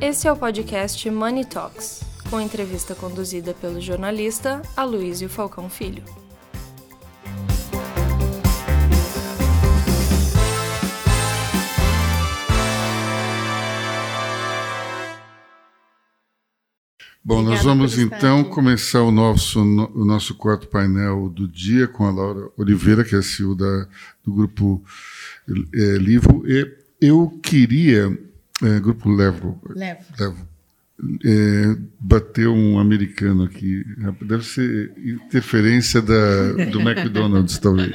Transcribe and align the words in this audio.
Esse 0.00 0.28
é 0.28 0.32
o 0.32 0.36
podcast 0.36 1.10
Money 1.10 1.44
Talks, 1.44 2.04
com 2.30 2.40
entrevista 2.40 2.94
conduzida 2.94 3.52
pelo 3.52 3.80
jornalista 3.80 4.62
Aloysio 4.76 5.28
Falcão 5.28 5.68
Filho. 5.68 6.04
Bom, 17.24 17.42
nós 17.42 17.64
vamos 17.64 17.98
então 17.98 18.44
começar 18.44 19.02
o 19.02 19.10
nosso, 19.10 19.60
o 19.60 20.04
nosso 20.04 20.36
quarto 20.36 20.68
painel 20.68 21.28
do 21.28 21.48
dia 21.48 21.88
com 21.88 22.04
a 22.06 22.10
Laura 22.12 22.48
Oliveira, 22.56 23.02
que 23.02 23.16
é 23.16 23.18
a 23.18 23.22
CEO 23.22 23.56
da, 23.56 23.88
do 24.24 24.32
grupo 24.32 24.80
é, 25.74 25.98
Livro. 25.98 26.44
E 26.46 26.86
eu 27.00 27.38
queria, 27.42 28.16
é, 28.62 28.80
grupo 28.80 29.08
Levo, 29.08 29.60
Levo. 29.74 30.04
Levo 30.18 30.48
é, 31.24 31.76
bateu 32.00 32.52
um 32.52 32.78
americano 32.78 33.44
aqui. 33.44 33.84
Deve 34.22 34.44
ser 34.44 34.92
interferência 34.98 36.02
da, 36.02 36.52
do 36.70 36.80
McDonald's, 36.80 37.58
talvez. 37.60 37.92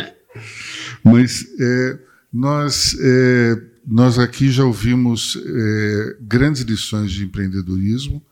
Mas 1.04 1.46
é, 1.60 2.00
nós, 2.32 2.96
é, 3.00 3.62
nós 3.86 4.18
aqui 4.18 4.50
já 4.50 4.64
ouvimos 4.64 5.38
é, 5.38 6.18
grandes 6.22 6.62
lições 6.62 7.12
de 7.12 7.26
empreendedorismo 7.26 8.24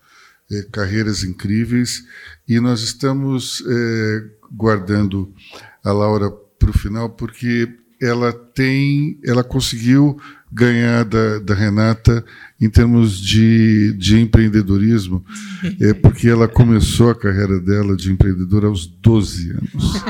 é, 0.51 0.63
carreiras 0.63 1.23
incríveis, 1.23 2.05
e 2.47 2.59
nós 2.59 2.81
estamos 2.81 3.63
é, 3.65 4.23
guardando 4.51 5.33
a 5.83 5.91
Laura 5.91 6.29
para 6.29 6.69
o 6.69 6.77
final, 6.77 7.09
porque 7.09 7.73
ela 8.01 8.33
tem, 8.33 9.19
ela 9.23 9.43
conseguiu 9.43 10.19
ganhar 10.51 11.05
da, 11.05 11.39
da 11.39 11.53
Renata 11.53 12.25
em 12.59 12.69
termos 12.69 13.19
de, 13.19 13.93
de 13.93 14.19
empreendedorismo, 14.19 15.23
é 15.79 15.93
porque 15.93 16.27
ela 16.27 16.47
começou 16.47 17.09
a 17.09 17.15
carreira 17.15 17.59
dela 17.59 17.95
de 17.95 18.11
empreendedora 18.11 18.67
aos 18.67 18.85
12 18.85 19.51
anos. 19.51 20.03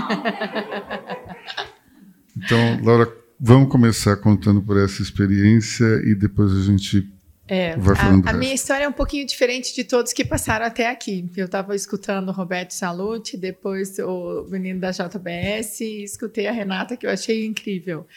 Então, 2.36 2.80
Laura, 2.84 3.08
vamos 3.40 3.70
começar 3.70 4.16
contando 4.18 4.62
por 4.62 4.78
essa 4.78 5.02
experiência 5.02 5.86
e 6.06 6.16
depois 6.16 6.52
a 6.54 6.62
gente 6.62 7.08
é, 7.54 7.74
a, 7.74 8.30
a 8.30 8.34
minha 8.34 8.54
história 8.54 8.86
é 8.86 8.88
um 8.88 8.94
pouquinho 8.94 9.28
diferente 9.28 9.76
de 9.76 9.84
todos 9.84 10.14
que 10.14 10.24
passaram 10.24 10.66
até 10.66 10.88
aqui. 10.88 11.30
Eu 11.36 11.48
estava 11.48 11.76
escutando 11.76 12.30
o 12.30 12.32
Roberto 12.32 12.72
Salute, 12.72 13.36
depois 13.36 14.00
o 14.00 14.46
menino 14.50 14.80
da 14.80 14.92
JBS, 14.92 15.82
e 15.82 16.02
escutei 16.02 16.48
a 16.48 16.52
Renata, 16.54 16.96
que 16.96 17.06
eu 17.06 17.10
achei 17.10 17.46
incrível. 17.46 18.08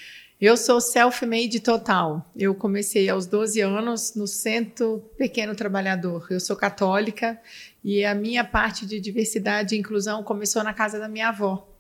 Eu 0.40 0.56
sou 0.56 0.80
self-made 0.80 1.58
total. 1.58 2.30
Eu 2.36 2.54
comecei 2.54 3.08
aos 3.08 3.26
12 3.26 3.60
anos 3.60 4.14
no 4.14 4.28
Centro 4.28 5.02
Pequeno 5.18 5.56
Trabalhador. 5.56 6.28
Eu 6.30 6.38
sou 6.38 6.54
católica 6.54 7.36
e 7.82 8.04
a 8.04 8.14
minha 8.14 8.44
parte 8.44 8.86
de 8.86 9.00
diversidade 9.00 9.74
e 9.74 9.78
inclusão 9.80 10.22
começou 10.22 10.62
na 10.62 10.72
casa 10.72 11.00
da 11.00 11.08
minha 11.08 11.30
avó. 11.30 11.73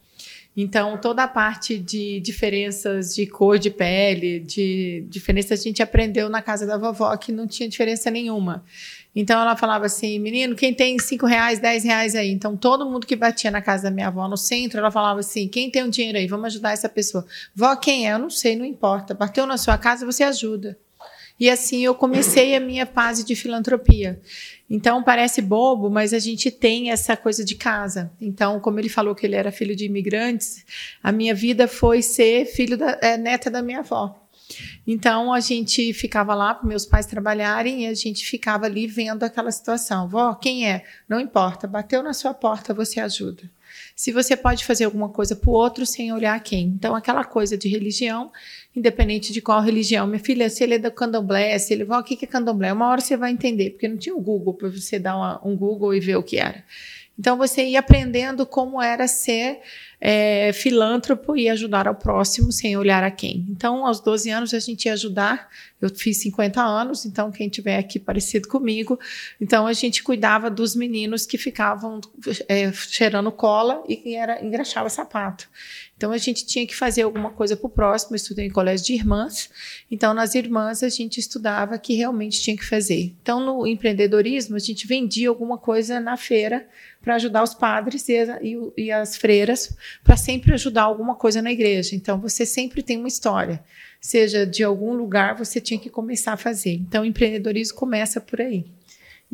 Então, 0.56 0.96
toda 0.96 1.24
a 1.24 1.28
parte 1.28 1.76
de 1.76 2.20
diferenças 2.20 3.12
de 3.12 3.26
cor 3.26 3.58
de 3.58 3.70
pele, 3.70 4.38
de 4.38 5.04
diferença, 5.08 5.54
a 5.54 5.56
gente 5.56 5.82
aprendeu 5.82 6.28
na 6.28 6.40
casa 6.40 6.64
da 6.64 6.78
vovó, 6.78 7.16
que 7.16 7.32
não 7.32 7.46
tinha 7.46 7.68
diferença 7.68 8.08
nenhuma. 8.08 8.64
Então, 9.16 9.40
ela 9.40 9.56
falava 9.56 9.86
assim, 9.86 10.18
menino, 10.20 10.54
quem 10.54 10.72
tem 10.72 10.96
cinco 10.98 11.26
reais, 11.26 11.58
dez 11.58 11.82
reais 11.82 12.14
aí? 12.14 12.30
Então, 12.30 12.56
todo 12.56 12.88
mundo 12.88 13.04
que 13.04 13.16
batia 13.16 13.50
na 13.50 13.60
casa 13.60 13.84
da 13.84 13.90
minha 13.90 14.06
avó 14.06 14.28
no 14.28 14.36
centro, 14.36 14.78
ela 14.78 14.92
falava 14.92 15.20
assim, 15.20 15.48
quem 15.48 15.70
tem 15.70 15.82
um 15.82 15.90
dinheiro 15.90 16.18
aí? 16.18 16.26
Vamos 16.28 16.46
ajudar 16.46 16.72
essa 16.72 16.88
pessoa. 16.88 17.26
Vó, 17.54 17.74
quem 17.74 18.08
é? 18.08 18.12
Eu 18.12 18.18
não 18.20 18.30
sei, 18.30 18.54
não 18.54 18.64
importa. 18.64 19.12
Bateu 19.12 19.46
na 19.46 19.56
sua 19.56 19.76
casa, 19.76 20.06
você 20.06 20.22
ajuda. 20.22 20.78
E 21.38 21.50
assim 21.50 21.84
eu 21.84 21.94
comecei 21.94 22.54
a 22.54 22.60
minha 22.60 22.86
fase 22.86 23.24
de 23.24 23.34
filantropia. 23.34 24.20
Então 24.68 25.02
parece 25.02 25.42
bobo, 25.42 25.90
mas 25.90 26.14
a 26.14 26.18
gente 26.18 26.50
tem 26.50 26.90
essa 26.90 27.16
coisa 27.16 27.44
de 27.44 27.54
casa. 27.54 28.10
Então, 28.20 28.58
como 28.60 28.78
ele 28.80 28.88
falou 28.88 29.14
que 29.14 29.26
ele 29.26 29.36
era 29.36 29.52
filho 29.52 29.76
de 29.76 29.84
imigrantes, 29.84 30.64
a 31.02 31.12
minha 31.12 31.34
vida 31.34 31.68
foi 31.68 32.00
ser 32.02 32.46
filho 32.46 32.76
da 32.76 32.98
é, 33.02 33.16
neta 33.16 33.50
da 33.50 33.62
minha 33.62 33.80
avó. 33.80 34.20
Então 34.86 35.32
a 35.32 35.40
gente 35.40 35.92
ficava 35.92 36.34
lá 36.34 36.54
para 36.54 36.68
meus 36.68 36.84
pais 36.84 37.06
trabalharem 37.06 37.84
e 37.84 37.86
a 37.86 37.94
gente 37.94 38.26
ficava 38.26 38.66
ali 38.66 38.86
vendo 38.86 39.22
aquela 39.22 39.50
situação. 39.50 40.08
Vó, 40.08 40.34
quem 40.34 40.68
é? 40.68 40.84
Não 41.08 41.20
importa, 41.20 41.66
bateu 41.66 42.02
na 42.02 42.12
sua 42.12 42.34
porta, 42.34 42.74
você 42.74 43.00
ajuda 43.00 43.50
se 43.94 44.12
você 44.12 44.36
pode 44.36 44.64
fazer 44.64 44.84
alguma 44.84 45.08
coisa 45.08 45.36
para 45.36 45.50
o 45.50 45.52
outro 45.52 45.86
sem 45.86 46.12
olhar 46.12 46.38
quem. 46.40 46.68
Então, 46.68 46.94
aquela 46.94 47.24
coisa 47.24 47.56
de 47.56 47.68
religião, 47.68 48.30
independente 48.74 49.32
de 49.32 49.40
qual 49.40 49.60
religião. 49.60 50.06
Minha 50.06 50.18
filha, 50.18 50.50
se 50.50 50.64
ele 50.64 50.74
é 50.74 50.78
do 50.78 50.90
candomblé, 50.90 51.58
se 51.58 51.72
ele 51.72 51.84
vai, 51.84 52.00
o 52.00 52.04
que 52.04 52.24
é 52.24 52.26
candomblé? 52.26 52.72
Uma 52.72 52.88
hora 52.88 53.00
você 53.00 53.16
vai 53.16 53.30
entender, 53.30 53.70
porque 53.70 53.88
não 53.88 53.96
tinha 53.96 54.14
o 54.14 54.20
Google 54.20 54.54
para 54.54 54.68
você 54.68 54.98
dar 54.98 55.16
uma, 55.16 55.40
um 55.46 55.56
Google 55.56 55.94
e 55.94 56.00
ver 56.00 56.16
o 56.16 56.22
que 56.22 56.38
era. 56.38 56.64
Então, 57.16 57.36
você 57.36 57.64
ia 57.64 57.78
aprendendo 57.78 58.44
como 58.44 58.82
era 58.82 59.06
ser 59.06 59.60
é, 60.00 60.52
filântropo 60.52 61.36
e 61.36 61.48
ajudar 61.48 61.86
ao 61.86 61.94
próximo 61.94 62.50
sem 62.50 62.76
olhar 62.76 63.04
a 63.04 63.10
quem. 63.10 63.46
Então, 63.48 63.86
aos 63.86 64.00
12 64.00 64.30
anos, 64.30 64.52
a 64.52 64.58
gente 64.58 64.86
ia 64.86 64.94
ajudar. 64.94 65.48
Eu 65.80 65.88
fiz 65.94 66.20
50 66.22 66.60
anos, 66.60 67.06
então, 67.06 67.30
quem 67.30 67.48
tiver 67.48 67.78
aqui 67.78 68.00
parecido 68.00 68.48
comigo. 68.48 68.98
Então, 69.40 69.64
a 69.64 69.72
gente 69.72 70.02
cuidava 70.02 70.50
dos 70.50 70.74
meninos 70.74 71.24
que 71.24 71.38
ficavam 71.38 72.00
é, 72.48 72.72
cheirando 72.72 73.30
cola 73.30 73.84
e 73.88 74.16
era, 74.16 74.44
engraxava 74.44 74.88
sapato. 74.88 75.48
Então, 75.96 76.10
a 76.10 76.18
gente 76.18 76.44
tinha 76.44 76.66
que 76.66 76.74
fazer 76.74 77.02
alguma 77.02 77.30
coisa 77.30 77.56
para 77.56 77.66
o 77.66 77.70
próximo. 77.70 78.14
Eu 78.14 78.16
estudei 78.16 78.46
em 78.46 78.50
colégio 78.50 78.86
de 78.86 78.94
irmãs. 78.94 79.48
Então, 79.90 80.12
nas 80.12 80.34
irmãs, 80.34 80.82
a 80.82 80.88
gente 80.88 81.20
estudava 81.20 81.78
que 81.78 81.94
realmente 81.94 82.40
tinha 82.42 82.56
que 82.56 82.64
fazer. 82.64 83.14
Então, 83.22 83.40
no 83.40 83.66
empreendedorismo, 83.66 84.56
a 84.56 84.58
gente 84.58 84.86
vendia 84.86 85.28
alguma 85.28 85.56
coisa 85.56 86.00
na 86.00 86.16
feira 86.16 86.66
para 87.00 87.14
ajudar 87.14 87.42
os 87.42 87.54
padres 87.54 88.08
e, 88.08 88.14
e, 88.42 88.84
e 88.84 88.92
as 88.92 89.16
freiras 89.16 89.76
para 90.02 90.16
sempre 90.16 90.52
ajudar 90.52 90.82
alguma 90.82 91.14
coisa 91.14 91.40
na 91.40 91.52
igreja. 91.52 91.94
Então, 91.94 92.20
você 92.20 92.44
sempre 92.44 92.82
tem 92.82 92.96
uma 92.96 93.08
história. 93.08 93.62
Seja 94.00 94.44
de 94.44 94.64
algum 94.64 94.92
lugar, 94.92 95.36
você 95.36 95.60
tinha 95.60 95.78
que 95.78 95.88
começar 95.88 96.32
a 96.32 96.36
fazer. 96.36 96.74
Então, 96.74 97.02
o 97.02 97.06
empreendedorismo 97.06 97.78
começa 97.78 98.20
por 98.20 98.40
aí. 98.40 98.64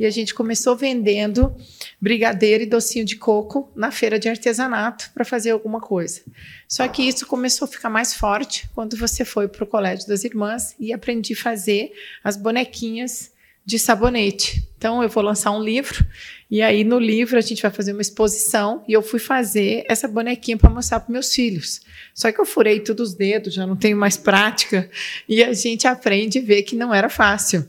E 0.00 0.06
a 0.06 0.10
gente 0.10 0.32
começou 0.32 0.74
vendendo 0.74 1.54
brigadeiro 2.00 2.62
e 2.62 2.66
docinho 2.66 3.04
de 3.04 3.16
coco 3.16 3.70
na 3.76 3.90
feira 3.90 4.18
de 4.18 4.30
artesanato 4.30 5.10
para 5.12 5.26
fazer 5.26 5.50
alguma 5.50 5.78
coisa. 5.78 6.22
Só 6.66 6.88
que 6.88 7.02
isso 7.02 7.26
começou 7.26 7.66
a 7.66 7.68
ficar 7.68 7.90
mais 7.90 8.14
forte 8.14 8.66
quando 8.74 8.96
você 8.96 9.26
foi 9.26 9.46
para 9.46 9.62
o 9.62 9.66
Colégio 9.66 10.08
das 10.08 10.24
Irmãs 10.24 10.74
e 10.80 10.90
aprendi 10.90 11.34
a 11.34 11.36
fazer 11.36 11.92
as 12.24 12.38
bonequinhas 12.38 13.30
de 13.62 13.78
sabonete. 13.78 14.66
Então, 14.78 15.02
eu 15.02 15.08
vou 15.10 15.22
lançar 15.22 15.50
um 15.50 15.62
livro, 15.62 16.02
e 16.50 16.62
aí 16.62 16.82
no 16.82 16.98
livro 16.98 17.36
a 17.36 17.42
gente 17.42 17.60
vai 17.60 17.70
fazer 17.70 17.92
uma 17.92 18.00
exposição, 18.00 18.82
e 18.88 18.94
eu 18.94 19.02
fui 19.02 19.18
fazer 19.20 19.84
essa 19.86 20.08
bonequinha 20.08 20.56
para 20.56 20.70
mostrar 20.70 21.00
para 21.00 21.12
meus 21.12 21.30
filhos. 21.34 21.82
Só 22.14 22.32
que 22.32 22.40
eu 22.40 22.46
furei 22.46 22.80
todos 22.80 23.10
os 23.10 23.14
dedos, 23.14 23.52
já 23.52 23.66
não 23.66 23.76
tenho 23.76 23.98
mais 23.98 24.16
prática, 24.16 24.90
e 25.28 25.44
a 25.44 25.52
gente 25.52 25.86
aprende 25.86 26.38
a 26.38 26.42
ver 26.42 26.62
que 26.62 26.74
não 26.74 26.94
era 26.94 27.10
fácil. 27.10 27.68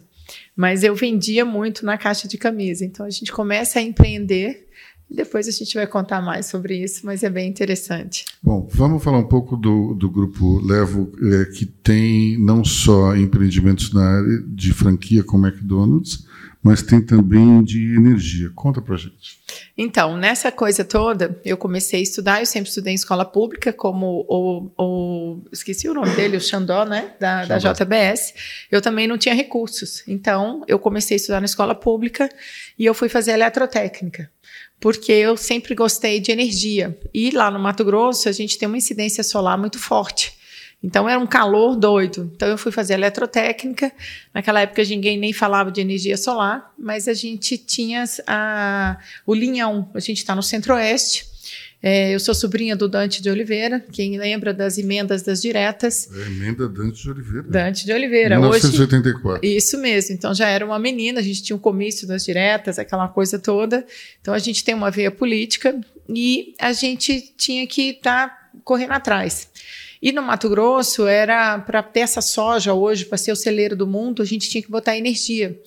Mas 0.56 0.84
eu 0.84 0.94
vendia 0.96 1.46
muito 1.46 1.86
na 1.86 1.98
caixa 1.98 2.28
de 2.28 2.38
camisa. 2.38 2.86
Então, 2.86 3.06
a 3.06 3.10
gente 3.10 3.32
começa 3.32 3.80
a 3.80 3.82
empreender 3.82 4.68
depois 5.14 5.46
a 5.48 5.52
gente 5.52 5.76
vai 5.76 5.86
contar 5.86 6.22
mais 6.22 6.46
sobre 6.46 6.82
isso, 6.82 7.06
mas 7.06 7.22
é 7.22 7.30
bem 7.30 7.50
interessante. 7.50 8.24
Bom, 8.42 8.68
vamos 8.72 9.04
falar 9.04 9.18
um 9.18 9.28
pouco 9.28 9.58
do, 9.58 9.94
do 9.94 10.10
grupo 10.10 10.60
Levo, 10.66 11.12
é, 11.22 11.46
que 11.46 11.66
tem 11.66 12.38
não 12.40 12.64
só 12.64 13.16
empreendimentos 13.16 13.92
na 13.94 14.20
área 14.20 14.42
de 14.48 14.72
franquia 14.74 15.22
como 15.22 15.46
McDonald's, 15.46 16.26
mas 16.64 16.82
tem 16.82 17.02
também 17.04 17.64
de 17.64 17.96
energia. 17.96 18.52
Conta 18.54 18.82
pra 18.82 18.96
gente. 18.96 19.42
Então, 19.78 20.16
nessa 20.16 20.52
coisa 20.52 20.84
toda, 20.84 21.40
eu 21.44 21.58
comecei 21.58 22.00
a 22.00 22.04
estudar, 22.04 22.40
eu 22.40 22.46
sempre 22.46 22.70
estudei 22.70 22.94
em 22.94 22.96
escola 22.96 23.26
pública, 23.26 23.74
como 23.74 24.26
o, 24.30 24.72
o 24.78 25.44
esqueci 25.52 25.90
o 25.90 25.94
nome 25.94 26.16
dele, 26.16 26.38
o 26.38 26.42
Xandó, 26.42 26.86
né, 26.86 27.14
da, 27.20 27.46
da 27.46 27.58
JBS. 27.58 28.34
Eu 28.72 28.82
também 28.82 29.08
não 29.08 29.18
tinha 29.18 29.34
recursos. 29.34 30.04
Então, 30.08 30.64
eu 30.68 30.78
comecei 30.78 31.16
a 31.16 31.18
estudar 31.18 31.40
na 31.40 31.46
escola 31.46 31.74
pública 31.74 32.30
e 32.78 32.86
eu 32.86 32.94
fui 32.94 33.10
fazer 33.10 33.32
eletrotécnica 33.32 34.30
porque 34.80 35.12
eu 35.12 35.38
sempre 35.38 35.76
gostei 35.76 36.20
de 36.20 36.32
energia. 36.32 36.98
E 37.14 37.30
lá 37.30 37.52
no 37.52 37.60
Mato 37.60 37.86
Grosso 37.86 38.28
a 38.28 38.32
gente 38.32 38.58
tem 38.58 38.68
uma 38.68 38.78
incidência 38.78 39.24
solar 39.24 39.56
muito 39.56 39.78
forte. 39.78 40.34
Então 40.84 41.08
era 41.08 41.20
um 41.20 41.28
calor 41.28 41.76
doido. 41.76 42.32
Então 42.36 42.48
eu 42.48 42.58
fui 42.58 42.72
fazer 42.72 42.96
eletrotécnica. 42.96 43.92
Naquela 44.34 44.62
época 44.62 44.84
ninguém 44.84 45.18
nem 45.18 45.32
falava 45.32 45.72
de 45.72 45.80
energia 45.80 46.18
solar, 46.18 46.74
mas 46.78 47.08
a 47.08 47.14
gente 47.14 47.58
tinha 47.58 48.04
a, 48.26 48.98
o 49.26 49.34
linhão. 49.34 49.90
A 49.94 50.00
gente 50.00 50.18
está 50.18 50.36
no 50.36 50.42
centro-oeste. 50.42 51.30
É, 51.84 52.14
eu 52.14 52.20
sou 52.20 52.36
sobrinha 52.36 52.76
do 52.76 52.88
Dante 52.88 53.24
de 53.24 53.30
Oliveira, 53.30 53.84
quem 53.92 54.16
lembra 54.16 54.54
das 54.54 54.78
emendas 54.78 55.24
das 55.24 55.42
diretas. 55.42 56.08
É, 56.14 56.28
emenda 56.28 56.70
Dante 56.70 57.02
de 57.02 57.10
Oliveira. 57.10 57.48
Dante 57.48 57.86
de 57.86 57.94
Oliveira. 57.94 58.36
1984. 58.38 59.48
Hoje, 59.48 59.58
isso 59.58 59.78
mesmo. 59.80 60.14
Então 60.14 60.34
já 60.34 60.48
era 60.48 60.64
uma 60.64 60.78
menina, 60.78 61.20
a 61.20 61.24
gente 61.24 61.42
tinha 61.42 61.56
um 61.56 61.60
comício 61.60 62.08
das 62.08 62.24
diretas, 62.24 62.78
aquela 62.78 63.08
coisa 63.08 63.40
toda. 63.40 63.84
Então 64.22 64.32
a 64.32 64.40
gente 64.40 64.64
tem 64.64 64.76
uma 64.76 64.92
veia 64.92 65.10
política 65.10 65.80
e 66.08 66.54
a 66.60 66.72
gente 66.72 67.34
tinha 67.36 67.66
que 67.66 67.90
estar 67.90 68.30
tá 68.30 68.50
correndo 68.64 68.92
atrás. 68.92 69.50
E 70.02 70.12
no 70.12 70.22
Mato 70.22 70.50
Grosso, 70.50 71.06
era 71.06 71.60
para 71.60 71.84
ter 71.84 72.00
essa 72.00 72.22
soja 72.22 72.74
hoje, 72.74 73.06
para 73.06 73.18
ser 73.18 73.32
o 73.32 73.36
celeiro 73.36 73.76
do 73.76 73.86
mundo, 73.86 74.22
a 74.22 74.26
gente 74.26 74.50
tinha 74.50 74.64
que 74.64 74.72
botar 74.72 74.98
energia. 74.98 75.60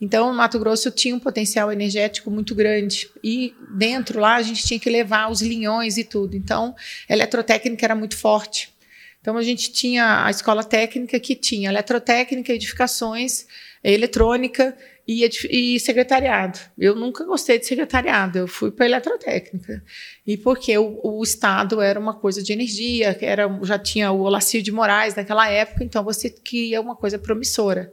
Então, 0.00 0.30
o 0.30 0.34
Mato 0.34 0.58
Grosso 0.58 0.90
tinha 0.90 1.14
um 1.14 1.20
potencial 1.20 1.70
energético 1.70 2.30
muito 2.30 2.54
grande. 2.54 3.08
E 3.22 3.54
dentro 3.76 4.18
lá, 4.18 4.36
a 4.36 4.42
gente 4.42 4.66
tinha 4.66 4.80
que 4.80 4.88
levar 4.88 5.30
os 5.30 5.42
linhões 5.42 5.98
e 5.98 6.04
tudo. 6.04 6.34
Então, 6.34 6.74
a 7.08 7.12
eletrotécnica 7.12 7.84
era 7.84 7.94
muito 7.94 8.16
forte. 8.16 8.72
Então, 9.20 9.36
a 9.36 9.42
gente 9.42 9.70
tinha 9.70 10.24
a 10.24 10.30
escola 10.30 10.64
técnica 10.64 11.20
que 11.20 11.36
tinha 11.36 11.68
eletrotécnica, 11.68 12.52
edificações, 12.52 13.46
eletrônica 13.84 14.76
e, 15.06 15.28
e, 15.50 15.80
secretariado. 15.80 16.58
Eu 16.78 16.94
nunca 16.94 17.24
gostei 17.24 17.58
de 17.58 17.66
secretariado, 17.66 18.38
eu 18.38 18.46
fui 18.46 18.70
para 18.70 18.86
eletrotécnica. 18.86 19.82
E 20.26 20.36
porque 20.36 20.76
o, 20.78 21.00
o, 21.02 21.22
Estado 21.22 21.80
era 21.80 21.98
uma 21.98 22.14
coisa 22.14 22.42
de 22.42 22.52
energia, 22.52 23.16
era, 23.20 23.48
já 23.62 23.78
tinha 23.78 24.12
o 24.12 24.20
Olacir 24.20 24.62
de 24.62 24.70
Moraes 24.70 25.14
naquela 25.14 25.48
época, 25.50 25.82
então 25.82 26.04
você 26.04 26.30
queria 26.30 26.80
uma 26.80 26.94
coisa 26.94 27.18
promissora. 27.18 27.92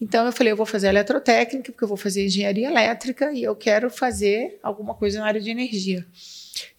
Então 0.00 0.26
eu 0.26 0.32
falei, 0.32 0.52
eu 0.52 0.56
vou 0.56 0.66
fazer 0.66 0.88
eletrotécnica, 0.88 1.70
porque 1.70 1.84
eu 1.84 1.88
vou 1.88 1.96
fazer 1.96 2.26
engenharia 2.26 2.68
elétrica 2.68 3.32
e 3.32 3.42
eu 3.42 3.54
quero 3.54 3.88
fazer 3.90 4.58
alguma 4.62 4.94
coisa 4.94 5.20
na 5.20 5.26
área 5.26 5.40
de 5.40 5.50
energia. 5.50 6.04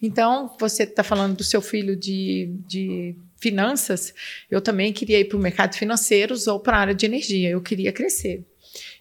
Então, 0.02 0.54
você 0.60 0.84
está 0.84 1.04
falando 1.04 1.38
do 1.38 1.44
seu 1.44 1.62
filho 1.62 1.96
de, 1.96 2.54
de 2.68 3.16
finanças, 3.38 4.14
eu 4.52 4.60
também 4.60 4.92
queria 4.92 5.20
ir 5.20 5.26
para 5.26 5.38
o 5.38 5.42
mercado 5.42 5.76
financeiro 5.76 6.36
ou 6.48 6.60
para 6.60 6.78
a 6.78 6.82
área 6.82 6.96
de 6.96 7.06
energia, 7.06 7.50
eu 7.50 7.62
queria 7.62 7.94
crescer. 7.94 8.46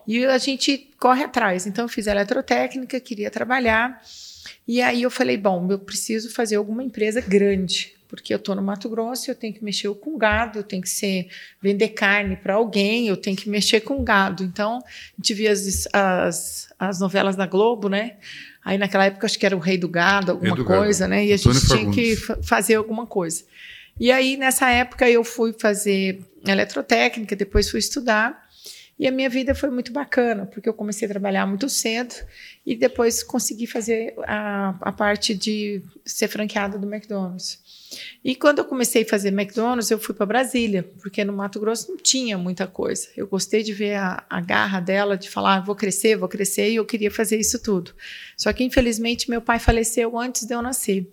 E 0.08 0.24
a 0.24 0.38
gente 0.38 0.88
corre 0.98 1.22
atrás. 1.22 1.66
Então, 1.66 1.84
eu 1.84 1.88
fiz 1.88 2.06
eletrotécnica, 2.06 2.98
queria 2.98 3.30
trabalhar. 3.30 4.00
E 4.66 4.80
aí 4.80 5.02
eu 5.02 5.10
falei, 5.10 5.36
bom, 5.36 5.70
eu 5.70 5.78
preciso 5.78 6.30
fazer 6.30 6.56
alguma 6.56 6.82
empresa 6.82 7.20
grande, 7.20 7.92
porque 8.08 8.32
eu 8.32 8.38
estou 8.38 8.54
no 8.54 8.62
Mato 8.62 8.88
Grosso, 8.88 9.30
eu 9.30 9.34
tenho 9.34 9.52
que 9.52 9.62
mexer 9.62 9.92
com 9.96 10.16
gado, 10.16 10.60
eu 10.60 10.62
tenho 10.62 10.80
que 10.80 10.88
ser, 10.88 11.28
vender 11.60 11.88
carne 11.88 12.36
para 12.36 12.54
alguém, 12.54 13.06
eu 13.06 13.18
tenho 13.18 13.36
que 13.36 13.50
mexer 13.50 13.80
com 13.82 14.02
gado. 14.02 14.42
Então, 14.42 14.78
a 14.78 15.16
gente 15.18 15.34
via 15.34 15.52
as, 15.52 15.86
as, 15.92 16.72
as 16.78 17.00
novelas 17.00 17.36
da 17.36 17.46
Globo, 17.46 17.90
né? 17.90 18.16
Aí 18.64 18.78
naquela 18.78 19.04
época 19.04 19.26
acho 19.26 19.38
que 19.38 19.44
era 19.44 19.56
o 19.56 19.60
Rei 19.60 19.76
do 19.76 19.88
Gado, 19.88 20.32
alguma 20.32 20.56
do 20.56 20.64
coisa, 20.64 21.00
gado. 21.00 21.10
né? 21.10 21.26
E 21.26 21.32
a 21.34 21.36
gente 21.36 21.66
tinha 21.66 21.90
que 21.90 22.16
fazer 22.42 22.76
alguma 22.76 23.06
coisa. 23.06 23.44
E 24.00 24.10
aí, 24.10 24.38
nessa 24.38 24.70
época, 24.70 25.08
eu 25.08 25.22
fui 25.22 25.52
fazer 25.52 26.20
eletrotécnica, 26.46 27.36
depois 27.36 27.70
fui 27.70 27.80
estudar. 27.80 28.47
E 28.98 29.06
a 29.06 29.12
minha 29.12 29.30
vida 29.30 29.54
foi 29.54 29.70
muito 29.70 29.92
bacana, 29.92 30.44
porque 30.46 30.68
eu 30.68 30.74
comecei 30.74 31.06
a 31.06 31.10
trabalhar 31.10 31.46
muito 31.46 31.68
cedo 31.68 32.14
e 32.66 32.74
depois 32.74 33.22
consegui 33.22 33.66
fazer 33.66 34.14
a, 34.26 34.76
a 34.80 34.92
parte 34.92 35.34
de 35.34 35.80
ser 36.04 36.26
franqueada 36.26 36.76
do 36.76 36.92
McDonald's. 36.92 37.60
E 38.24 38.34
quando 38.34 38.58
eu 38.58 38.64
comecei 38.64 39.02
a 39.02 39.06
fazer 39.06 39.28
McDonald's, 39.28 39.90
eu 39.90 39.98
fui 39.98 40.14
para 40.14 40.26
Brasília, 40.26 40.82
porque 41.00 41.24
no 41.24 41.32
Mato 41.32 41.60
Grosso 41.60 41.90
não 41.90 41.96
tinha 41.96 42.36
muita 42.36 42.66
coisa. 42.66 43.08
Eu 43.16 43.26
gostei 43.26 43.62
de 43.62 43.72
ver 43.72 43.94
a, 43.94 44.24
a 44.28 44.40
garra 44.40 44.80
dela, 44.80 45.16
de 45.16 45.30
falar, 45.30 45.56
ah, 45.56 45.60
vou 45.60 45.76
crescer, 45.76 46.16
vou 46.16 46.28
crescer, 46.28 46.70
e 46.70 46.76
eu 46.76 46.84
queria 46.84 47.10
fazer 47.10 47.38
isso 47.38 47.62
tudo. 47.62 47.94
Só 48.36 48.52
que, 48.52 48.64
infelizmente, 48.64 49.30
meu 49.30 49.40
pai 49.40 49.58
faleceu 49.58 50.18
antes 50.18 50.44
de 50.44 50.54
eu 50.54 50.60
nascer. 50.60 51.10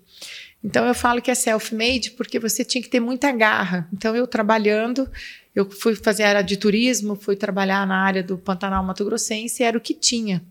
Então, 0.63 0.85
eu 0.85 0.95
falo 0.95 1.21
que 1.21 1.29
é 1.29 1.35
self-made 1.35 2.11
porque 2.11 2.39
você 2.39 2.65
tinha 2.65 2.81
que 2.81 2.89
ter 2.89 2.99
muita 2.99 3.31
garra. 3.31 3.87
Então, 3.93 4.15
eu 4.15 4.25
trabalhando, 4.25 5.09
eu 5.55 5.69
fui 5.71 5.95
fazer 5.95 6.23
área 6.23 6.43
de 6.43 6.57
turismo, 6.57 7.15
fui 7.15 7.35
trabalhar 7.35 7.87
na 7.87 8.03
área 8.03 8.21
do 8.21 8.37
Pantanal 8.37 8.83
Mato 8.83 9.05
Grossense, 9.05 9.63
era 9.63 9.77
o 9.77 9.81
que 9.81 9.93
tinha. 9.93 10.43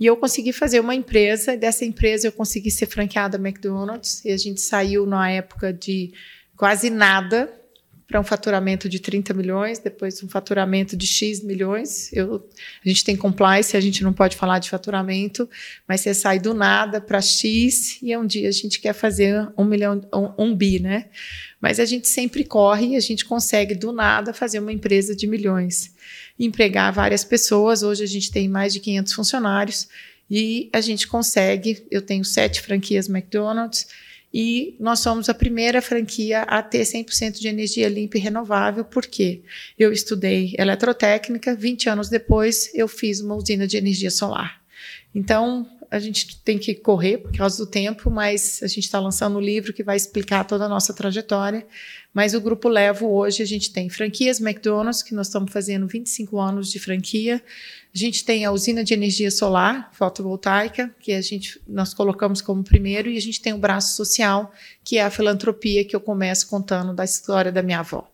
E 0.00 0.06
eu 0.06 0.16
consegui 0.16 0.52
fazer 0.52 0.80
uma 0.80 0.94
empresa, 0.94 1.56
dessa 1.56 1.84
empresa 1.84 2.26
eu 2.26 2.32
consegui 2.32 2.70
ser 2.70 2.86
franqueada 2.86 3.38
McDonald's, 3.38 4.24
e 4.24 4.32
a 4.32 4.36
gente 4.36 4.60
saiu 4.60 5.06
na 5.06 5.30
época 5.30 5.72
de 5.72 6.12
quase 6.56 6.90
nada 6.90 7.52
para 8.12 8.20
um 8.20 8.24
faturamento 8.24 8.88
de 8.88 9.00
30 9.00 9.32
milhões, 9.32 9.78
depois 9.78 10.22
um 10.22 10.28
faturamento 10.28 10.94
de 10.96 11.06
X 11.06 11.42
milhões. 11.42 12.12
Eu, 12.12 12.46
a 12.84 12.88
gente 12.88 13.04
tem 13.04 13.16
compliance, 13.16 13.74
a 13.74 13.80
gente 13.80 14.04
não 14.04 14.12
pode 14.12 14.36
falar 14.36 14.58
de 14.58 14.68
faturamento, 14.68 15.48
mas 15.88 16.02
você 16.02 16.12
sai 16.12 16.38
do 16.38 16.52
nada 16.52 17.00
para 17.00 17.22
X 17.22 17.98
e 18.02 18.14
um 18.14 18.26
dia 18.26 18.48
a 18.48 18.52
gente 18.52 18.80
quer 18.80 18.92
fazer 18.92 19.48
um 19.56 19.64
milhão, 19.64 20.00
um, 20.12 20.46
um 20.46 20.54
bi, 20.54 20.78
né? 20.78 21.06
Mas 21.62 21.78
a 21.78 21.84
gente 21.84 22.08
sempre 22.08 22.44
corre 22.44 22.88
e 22.88 22.96
a 22.96 23.00
gente 23.00 23.24
consegue 23.24 23.72
do 23.72 23.92
nada 23.92 24.34
fazer 24.34 24.58
uma 24.58 24.72
empresa 24.72 25.14
de 25.14 25.28
milhões 25.28 25.94
empregar 26.38 26.92
várias 26.92 27.24
pessoas. 27.24 27.84
Hoje 27.84 28.02
a 28.02 28.06
gente 28.06 28.32
tem 28.32 28.48
mais 28.48 28.72
de 28.72 28.80
500 28.80 29.12
funcionários 29.12 29.88
e 30.28 30.68
a 30.72 30.80
gente 30.80 31.06
consegue. 31.06 31.86
Eu 31.90 32.02
tenho 32.02 32.24
sete 32.24 32.60
franquias 32.60 33.08
McDonald's 33.08 33.86
e 34.34 34.74
nós 34.80 35.00
somos 35.00 35.28
a 35.28 35.34
primeira 35.34 35.82
franquia 35.82 36.42
a 36.42 36.62
ter 36.62 36.82
100% 36.82 37.38
de 37.38 37.46
energia 37.46 37.88
limpa 37.88 38.16
e 38.16 38.20
renovável, 38.20 38.84
porque 38.84 39.42
eu 39.78 39.92
estudei 39.92 40.54
eletrotécnica, 40.58 41.54
20 41.54 41.90
anos 41.90 42.08
depois 42.08 42.70
eu 42.74 42.88
fiz 42.88 43.20
uma 43.20 43.34
usina 43.34 43.66
de 43.66 43.76
energia 43.76 44.10
solar. 44.10 44.60
Então, 45.14 45.68
a 45.92 45.98
gente 45.98 46.40
tem 46.40 46.58
que 46.58 46.74
correr 46.74 47.18
por 47.18 47.36
causa 47.36 47.58
do 47.58 47.70
tempo, 47.70 48.10
mas 48.10 48.62
a 48.62 48.66
gente 48.66 48.84
está 48.84 48.98
lançando 48.98 49.36
um 49.36 49.40
livro 49.40 49.74
que 49.74 49.84
vai 49.84 49.94
explicar 49.94 50.42
toda 50.42 50.64
a 50.64 50.68
nossa 50.68 50.94
trajetória. 50.94 51.66
Mas 52.14 52.32
o 52.32 52.40
Grupo 52.40 52.66
Levo 52.66 53.06
hoje 53.10 53.42
a 53.42 53.46
gente 53.46 53.70
tem 53.70 53.90
franquias 53.90 54.40
McDonald's, 54.40 55.02
que 55.02 55.14
nós 55.14 55.26
estamos 55.26 55.52
fazendo 55.52 55.86
25 55.86 56.40
anos 56.40 56.72
de 56.72 56.78
franquia. 56.78 57.42
A 57.94 57.98
gente 57.98 58.24
tem 58.24 58.46
a 58.46 58.52
usina 58.52 58.82
de 58.82 58.94
energia 58.94 59.30
solar 59.30 59.90
fotovoltaica, 59.92 60.94
que 60.98 61.12
a 61.12 61.20
gente 61.20 61.60
nós 61.68 61.92
colocamos 61.92 62.40
como 62.40 62.64
primeiro, 62.64 63.10
e 63.10 63.18
a 63.18 63.20
gente 63.20 63.42
tem 63.42 63.52
o 63.52 63.58
braço 63.58 63.94
social, 63.94 64.50
que 64.82 64.96
é 64.96 65.04
a 65.04 65.10
filantropia 65.10 65.84
que 65.84 65.94
eu 65.94 66.00
começo 66.00 66.48
contando 66.48 66.94
da 66.94 67.04
história 67.04 67.52
da 67.52 67.62
minha 67.62 67.80
avó. 67.80 68.10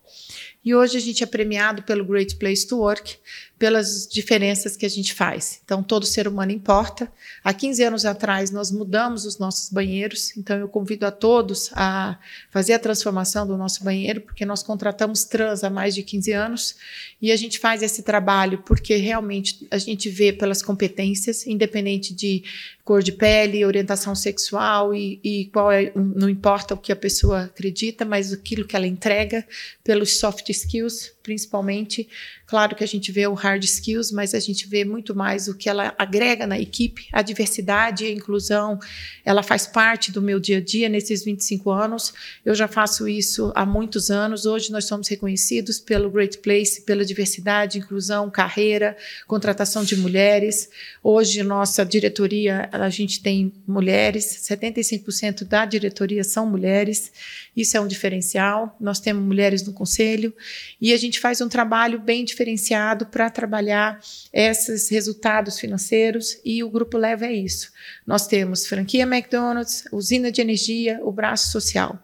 E 0.64 0.74
hoje 0.74 0.96
a 0.96 1.00
gente 1.00 1.22
é 1.22 1.26
premiado 1.26 1.82
pelo 1.84 2.04
Great 2.04 2.34
Place 2.36 2.66
to 2.66 2.78
Work, 2.78 3.16
pelas 3.58 4.06
diferenças 4.06 4.76
que 4.76 4.86
a 4.86 4.88
gente 4.88 5.12
faz. 5.12 5.60
Então, 5.64 5.82
todo 5.82 6.06
ser 6.06 6.28
humano 6.28 6.52
importa. 6.52 7.10
Há 7.42 7.52
15 7.52 7.82
anos 7.82 8.04
atrás, 8.04 8.52
nós 8.52 8.70
mudamos 8.70 9.24
os 9.24 9.38
nossos 9.38 9.70
banheiros, 9.70 10.36
então 10.36 10.56
eu 10.56 10.68
convido 10.68 11.04
a 11.04 11.10
todos 11.10 11.70
a 11.72 12.18
fazer 12.50 12.74
a 12.74 12.78
transformação 12.78 13.46
do 13.46 13.56
nosso 13.56 13.82
banheiro, 13.82 14.20
porque 14.20 14.46
nós 14.46 14.62
contratamos 14.62 15.24
trans 15.24 15.64
há 15.64 15.70
mais 15.70 15.94
de 15.94 16.04
15 16.04 16.32
anos 16.32 16.76
e 17.20 17.32
a 17.32 17.36
gente 17.36 17.58
faz 17.58 17.82
esse 17.82 18.02
trabalho 18.02 18.58
porque 18.58 18.94
realmente 18.96 19.66
a 19.70 19.78
gente 19.78 20.08
vê 20.08 20.32
pelas 20.32 20.62
competências, 20.62 21.44
independente 21.46 22.14
de 22.14 22.44
cor 22.84 23.02
de 23.02 23.12
pele, 23.12 23.66
orientação 23.66 24.14
sexual 24.14 24.94
e, 24.94 25.20
e 25.22 25.44
qual 25.52 25.70
é, 25.70 25.92
não 25.94 26.28
importa 26.28 26.74
o 26.74 26.78
que 26.78 26.92
a 26.92 26.96
pessoa 26.96 27.42
acredita, 27.42 28.04
mas 28.04 28.32
aquilo 28.32 28.64
que 28.64 28.74
ela 28.74 28.86
entrega, 28.86 29.46
pelos 29.84 30.18
soft 30.18 30.48
skills, 30.48 31.12
principalmente. 31.22 32.08
Claro 32.48 32.74
que 32.74 32.82
a 32.82 32.88
gente 32.88 33.12
vê 33.12 33.26
o 33.26 33.34
hard 33.34 33.62
skills, 33.62 34.10
mas 34.10 34.32
a 34.32 34.40
gente 34.40 34.66
vê 34.66 34.82
muito 34.82 35.14
mais 35.14 35.48
o 35.48 35.54
que 35.54 35.68
ela 35.68 35.94
agrega 35.98 36.46
na 36.46 36.58
equipe, 36.58 37.06
a 37.12 37.20
diversidade 37.20 38.04
e 38.04 38.08
a 38.08 38.10
inclusão. 38.10 38.78
Ela 39.22 39.42
faz 39.42 39.66
parte 39.66 40.10
do 40.10 40.22
meu 40.22 40.40
dia 40.40 40.56
a 40.56 40.60
dia 40.62 40.88
nesses 40.88 41.22
25 41.22 41.70
anos. 41.70 42.14
Eu 42.42 42.54
já 42.54 42.66
faço 42.66 43.06
isso 43.06 43.52
há 43.54 43.66
muitos 43.66 44.10
anos. 44.10 44.46
Hoje 44.46 44.72
nós 44.72 44.86
somos 44.86 45.08
reconhecidos 45.08 45.78
pelo 45.78 46.10
Great 46.10 46.38
Place, 46.38 46.80
pela 46.80 47.04
diversidade, 47.04 47.76
inclusão, 47.76 48.30
carreira, 48.30 48.96
contratação 49.26 49.84
de 49.84 49.94
mulheres. 49.96 50.70
Hoje 51.04 51.42
nossa 51.42 51.84
diretoria, 51.84 52.66
a 52.72 52.88
gente 52.88 53.22
tem 53.22 53.52
mulheres, 53.66 54.24
75% 54.48 55.44
da 55.44 55.66
diretoria 55.66 56.24
são 56.24 56.46
mulheres. 56.46 57.12
Isso 57.58 57.76
é 57.76 57.80
um 57.80 57.88
diferencial. 57.88 58.76
Nós 58.80 59.00
temos 59.00 59.24
mulheres 59.24 59.64
no 59.66 59.72
conselho 59.72 60.32
e 60.80 60.92
a 60.92 60.96
gente 60.96 61.18
faz 61.18 61.40
um 61.40 61.48
trabalho 61.48 61.98
bem 61.98 62.24
diferenciado 62.24 63.06
para 63.06 63.28
trabalhar 63.28 64.00
esses 64.32 64.88
resultados 64.88 65.58
financeiros 65.58 66.38
e 66.44 66.62
o 66.62 66.70
grupo 66.70 66.96
leva 66.96 67.26
é 67.26 67.32
isso. 67.32 67.72
Nós 68.06 68.28
temos 68.28 68.64
franquia 68.64 69.02
McDonald's, 69.02 69.82
usina 69.90 70.30
de 70.30 70.40
energia, 70.40 71.00
o 71.02 71.10
braço 71.10 71.50
social. 71.50 71.98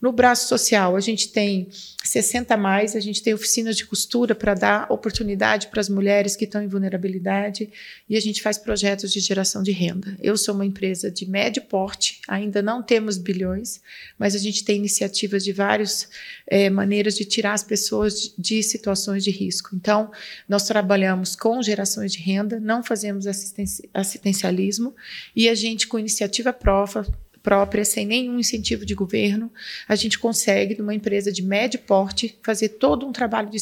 No 0.00 0.12
braço 0.12 0.48
social, 0.48 0.94
a 0.94 1.00
gente 1.00 1.30
tem 1.30 1.68
60 2.04 2.56
mais, 2.56 2.94
a 2.94 3.00
gente 3.00 3.22
tem 3.22 3.32
oficinas 3.32 3.76
de 3.76 3.86
costura 3.86 4.34
para 4.34 4.54
dar 4.54 4.92
oportunidade 4.92 5.68
para 5.68 5.80
as 5.80 5.88
mulheres 5.88 6.36
que 6.36 6.44
estão 6.44 6.62
em 6.62 6.68
vulnerabilidade 6.68 7.70
e 8.08 8.16
a 8.16 8.20
gente 8.20 8.42
faz 8.42 8.58
projetos 8.58 9.10
de 9.12 9.20
geração 9.20 9.62
de 9.62 9.72
renda. 9.72 10.16
Eu 10.22 10.36
sou 10.36 10.54
uma 10.54 10.66
empresa 10.66 11.10
de 11.10 11.26
médio 11.26 11.62
porte, 11.62 12.20
ainda 12.28 12.60
não 12.60 12.82
temos 12.82 13.16
bilhões, 13.16 13.80
mas 14.18 14.34
a 14.34 14.38
gente 14.38 14.64
tem 14.64 14.76
iniciativas 14.76 15.42
de 15.42 15.52
várias 15.52 16.08
é, 16.46 16.68
maneiras 16.68 17.16
de 17.16 17.24
tirar 17.24 17.54
as 17.54 17.64
pessoas 17.64 18.20
de, 18.20 18.34
de 18.38 18.62
situações 18.62 19.24
de 19.24 19.30
risco. 19.30 19.70
Então, 19.74 20.10
nós 20.48 20.64
trabalhamos 20.64 21.34
com 21.34 21.62
gerações 21.62 22.12
de 22.12 22.18
renda, 22.18 22.60
não 22.60 22.82
fazemos 22.82 23.26
assistencialismo 23.26 24.94
e 25.34 25.48
a 25.48 25.54
gente, 25.54 25.86
com 25.86 25.98
iniciativa 25.98 26.52
própria, 26.52 27.06
própria, 27.46 27.84
sem 27.84 28.04
nenhum 28.04 28.40
incentivo 28.40 28.84
de 28.84 28.92
governo, 28.92 29.52
a 29.86 29.94
gente 29.94 30.18
consegue, 30.18 30.76
numa 30.76 30.92
empresa 30.92 31.30
de 31.30 31.42
médio 31.42 31.78
porte, 31.78 32.36
fazer 32.42 32.70
todo 32.70 33.06
um 33.06 33.12
trabalho 33.12 33.48
de, 33.48 33.58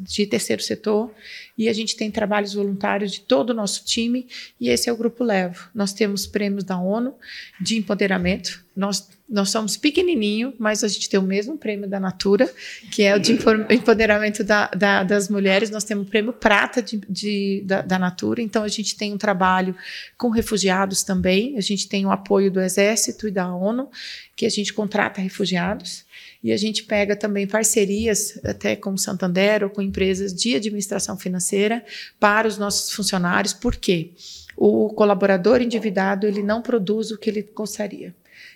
de 0.00 0.26
terceiro 0.26 0.60
setor 0.60 1.14
e 1.56 1.68
a 1.68 1.72
gente 1.72 1.94
tem 1.94 2.10
trabalhos 2.10 2.54
voluntários 2.54 3.12
de 3.12 3.20
todo 3.20 3.50
o 3.50 3.54
nosso 3.54 3.84
time 3.84 4.26
e 4.60 4.68
esse 4.68 4.88
é 4.88 4.92
o 4.92 4.96
Grupo 4.96 5.22
Levo. 5.22 5.70
Nós 5.72 5.92
temos 5.92 6.26
prêmios 6.26 6.64
da 6.64 6.76
ONU 6.76 7.14
de 7.60 7.76
empoderamento, 7.76 8.64
nós 8.74 9.08
Nós 9.26 9.48
somos 9.48 9.74
pequenininho, 9.76 10.52
mas 10.58 10.84
a 10.84 10.88
gente 10.88 11.08
tem 11.08 11.18
o 11.18 11.22
mesmo 11.22 11.56
prêmio 11.56 11.88
da 11.88 11.98
Natura, 11.98 12.48
que 12.90 13.02
é 13.02 13.16
o 13.16 13.18
de 13.18 13.32
empoderamento 13.70 14.44
da, 14.44 14.66
da, 14.68 15.02
das 15.02 15.30
mulheres. 15.30 15.70
Nós 15.70 15.82
temos 15.82 16.06
o 16.06 16.10
prêmio 16.10 16.32
prata 16.32 16.82
de, 16.82 17.00
de, 17.08 17.62
da, 17.64 17.80
da, 17.80 17.98
Natura. 17.98 18.42
Então, 18.42 18.62
a 18.62 18.68
gente 18.68 18.94
tem 18.94 19.14
um 19.14 19.18
trabalho 19.18 19.74
com 20.18 20.28
refugiados 20.28 21.02
também. 21.02 21.56
A 21.56 21.62
gente 21.62 21.88
tem 21.88 22.04
o 22.04 22.10
apoio 22.10 22.50
do 22.50 22.60
Exército 22.60 23.26
e 23.26 23.30
da 23.30 23.52
ONU, 23.52 23.88
que 24.36 24.44
a 24.44 24.50
gente 24.50 24.74
contrata 24.74 25.22
refugiados. 25.22 26.04
E 26.42 26.52
a 26.52 26.56
gente 26.58 26.84
pega 26.84 27.16
também 27.16 27.46
parcerias, 27.46 28.38
até 28.44 28.76
com 28.76 28.92
o 28.92 28.98
Santander 28.98 29.64
ou 29.64 29.70
com 29.70 29.80
empresas 29.80 30.34
de 30.34 30.54
administração 30.54 31.16
financeira, 31.16 31.82
para 32.20 32.46
os 32.46 32.58
nossos 32.58 32.92
funcionários. 32.92 33.54
Por 33.54 33.76
quê? 33.76 34.10
O 34.54 34.90
colaborador 34.90 35.62
endividado 35.62 36.26
ele 36.26 36.42
não 36.42 36.60
produz 36.60 37.10
o 37.10 37.16
que 37.16 37.30
ele 37.30 37.48
gostaria. 37.54 38.14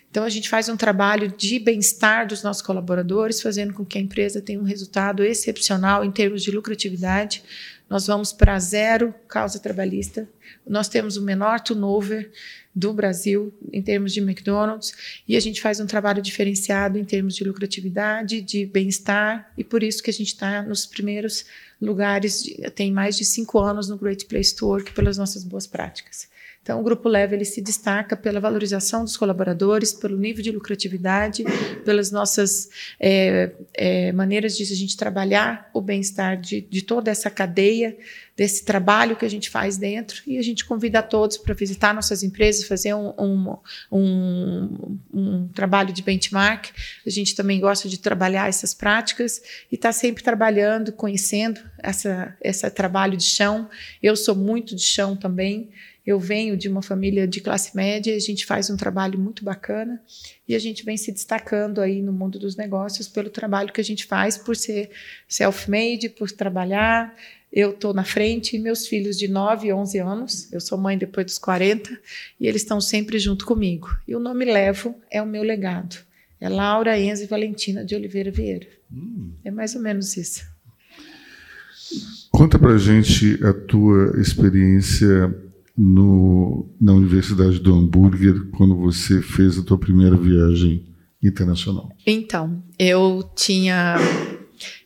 Então, 0.09 0.23
a 0.23 0.29
gente 0.29 0.49
faz 0.49 0.67
um 0.69 0.75
trabalho 0.75 1.31
de 1.35 1.59
bem-estar 1.59 2.27
dos 2.27 2.41
nossos 2.41 2.63
colaboradores, 2.63 3.41
fazendo 3.41 3.73
com 3.73 3.85
que 3.85 3.97
a 3.97 4.01
empresa 4.01 4.41
tenha 4.41 4.59
um 4.59 4.63
resultado 4.63 5.23
excepcional 5.23 6.03
em 6.03 6.11
termos 6.11 6.41
de 6.41 6.49
lucratividade. 6.49 7.43
Nós 7.87 8.07
vamos 8.07 8.33
para 8.33 8.57
zero 8.59 9.13
causa 9.27 9.59
trabalhista. 9.59 10.27
Nós 10.67 10.87
temos 10.87 11.17
o 11.17 11.21
menor 11.21 11.59
turnover 11.59 12.31
do 12.73 12.93
Brasil 12.93 13.53
em 13.73 13.81
termos 13.81 14.13
de 14.13 14.19
McDonald's 14.19 14.93
e 15.27 15.35
a 15.35 15.39
gente 15.39 15.61
faz 15.61 15.79
um 15.79 15.85
trabalho 15.85 16.21
diferenciado 16.21 16.97
em 16.97 17.03
termos 17.03 17.35
de 17.35 17.43
lucratividade, 17.43 18.41
de 18.41 18.65
bem-estar 18.65 19.51
e 19.57 19.63
por 19.63 19.83
isso 19.83 20.01
que 20.01 20.09
a 20.09 20.13
gente 20.13 20.27
está 20.27 20.61
nos 20.61 20.85
primeiros 20.85 21.45
lugares, 21.81 22.43
de, 22.43 22.55
tem 22.71 22.91
mais 22.91 23.17
de 23.17 23.25
cinco 23.25 23.59
anos 23.59 23.89
no 23.89 23.97
Great 23.97 24.25
Place 24.25 24.55
to 24.55 24.67
Work 24.67 24.93
pelas 24.93 25.17
nossas 25.17 25.43
boas 25.43 25.65
práticas. 25.65 26.29
Então, 26.61 26.81
o 26.81 26.83
Grupo 26.83 27.09
Leve 27.09 27.35
ele 27.35 27.45
se 27.45 27.61
destaca 27.61 28.15
pela 28.15 28.39
valorização 28.39 29.03
dos 29.03 29.17
colaboradores, 29.17 29.93
pelo 29.93 30.17
nível 30.17 30.43
de 30.43 30.51
lucratividade, 30.51 31.43
pelas 31.83 32.11
nossas 32.11 32.69
é, 32.99 33.51
é, 33.73 34.11
maneiras 34.11 34.55
de 34.55 34.63
a 34.71 34.75
gente 34.75 34.95
trabalhar 34.95 35.69
o 35.73 35.81
bem-estar 35.81 36.39
de, 36.39 36.61
de 36.61 36.81
toda 36.83 37.09
essa 37.09 37.29
cadeia, 37.29 37.97
desse 38.39 38.63
trabalho 38.63 39.17
que 39.17 39.25
a 39.25 39.29
gente 39.29 39.49
faz 39.49 39.75
dentro. 39.75 40.21
E 40.25 40.37
a 40.37 40.41
gente 40.41 40.63
convida 40.63 40.99
a 40.99 41.03
todos 41.03 41.35
para 41.35 41.53
visitar 41.53 41.93
nossas 41.93 42.23
empresas, 42.23 42.63
fazer 42.63 42.93
um, 42.93 43.13
um, 43.19 43.57
um, 43.91 44.97
um 45.13 45.47
trabalho 45.49 45.91
de 45.91 46.01
benchmark. 46.01 46.67
A 47.05 47.09
gente 47.09 47.35
também 47.35 47.59
gosta 47.59 47.89
de 47.89 47.99
trabalhar 47.99 48.47
essas 48.47 48.73
práticas 48.73 49.41
e 49.69 49.75
está 49.75 49.91
sempre 49.91 50.23
trabalhando, 50.23 50.93
conhecendo 50.93 51.59
essa, 51.79 52.33
esse 52.41 52.69
trabalho 52.71 53.17
de 53.17 53.25
chão. 53.25 53.69
Eu 54.01 54.15
sou 54.15 54.35
muito 54.35 54.73
de 54.73 54.83
chão 54.83 55.17
também. 55.17 55.69
Eu 56.05 56.17
venho 56.17 56.55
de 56.55 56.69
uma 56.69 56.81
família 56.81 57.27
de 57.27 57.41
classe 57.41 57.75
média, 57.75 58.15
a 58.15 58.19
gente 58.19 58.45
faz 58.45 58.69
um 58.69 58.77
trabalho 58.77 59.19
muito 59.19 59.43
bacana 59.43 60.01
e 60.47 60.55
a 60.55 60.59
gente 60.59 60.83
vem 60.83 60.97
se 60.97 61.11
destacando 61.11 61.81
aí 61.81 62.01
no 62.01 62.11
mundo 62.11 62.39
dos 62.39 62.55
negócios 62.55 63.07
pelo 63.07 63.29
trabalho 63.29 63.71
que 63.71 63.81
a 63.81 63.83
gente 63.83 64.05
faz, 64.05 64.37
por 64.37 64.55
ser 64.55 64.89
self-made, 65.27 66.09
por 66.09 66.31
trabalhar. 66.31 67.13
Eu 67.51 67.71
estou 67.71 67.93
na 67.93 68.03
frente 68.03 68.55
e 68.55 68.59
meus 68.59 68.85
filhos 68.85 69.17
de 69.17 69.27
9 69.27 69.67
e 69.67 69.73
11 69.73 69.97
anos, 69.99 70.53
eu 70.53 70.61
sou 70.61 70.77
mãe 70.77 70.97
depois 70.97 71.25
dos 71.25 71.37
40, 71.39 71.89
e 72.39 72.47
eles 72.47 72.61
estão 72.61 72.79
sempre 72.79 73.17
junto 73.17 73.45
comigo. 73.45 73.89
E 74.07 74.15
o 74.15 74.19
nome 74.19 74.45
Levo 74.45 74.95
é 75.09 75.21
o 75.21 75.25
meu 75.25 75.41
legado. 75.41 75.97
É 76.39 76.47
Laura 76.47 76.97
Enzo 76.99 77.23
e 77.23 77.27
Valentina 77.27 77.83
de 77.83 77.95
Oliveira 77.95 78.31
Vieira. 78.31 78.67
Hum. 78.91 79.31
É 79.43 79.51
mais 79.51 79.75
ou 79.75 79.81
menos 79.81 80.15
isso. 80.15 80.43
Conta 82.31 82.59
pra 82.59 82.77
gente 82.77 83.43
a 83.43 83.51
tua 83.51 84.19
experiência 84.21 85.35
no, 85.75 86.69
na 86.79 86.93
Universidade 86.93 87.59
do 87.59 87.73
Hambúrguer 87.73 88.49
quando 88.51 88.75
você 88.75 89.21
fez 89.21 89.57
a 89.57 89.63
tua 89.63 89.77
primeira 89.77 90.15
viagem 90.15 90.85
internacional? 91.21 91.89
Então, 92.05 92.63
eu 92.77 93.29
tinha 93.35 93.95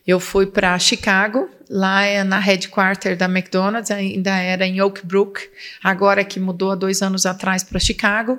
eu 0.06 0.20
fui 0.20 0.46
para 0.46 0.78
Chicago, 0.78 1.48
lá 1.68 2.02
é 2.04 2.22
na 2.22 2.38
headquarter 2.38 3.16
da 3.16 3.24
McDonald's, 3.24 3.90
ainda 3.90 4.36
era 4.36 4.66
em 4.66 4.80
Oak 4.80 5.06
Brook, 5.06 5.40
agora 5.82 6.22
que 6.24 6.38
mudou 6.38 6.70
há 6.70 6.74
dois 6.74 7.00
anos 7.00 7.24
atrás 7.24 7.64
para 7.64 7.80
Chicago. 7.80 8.38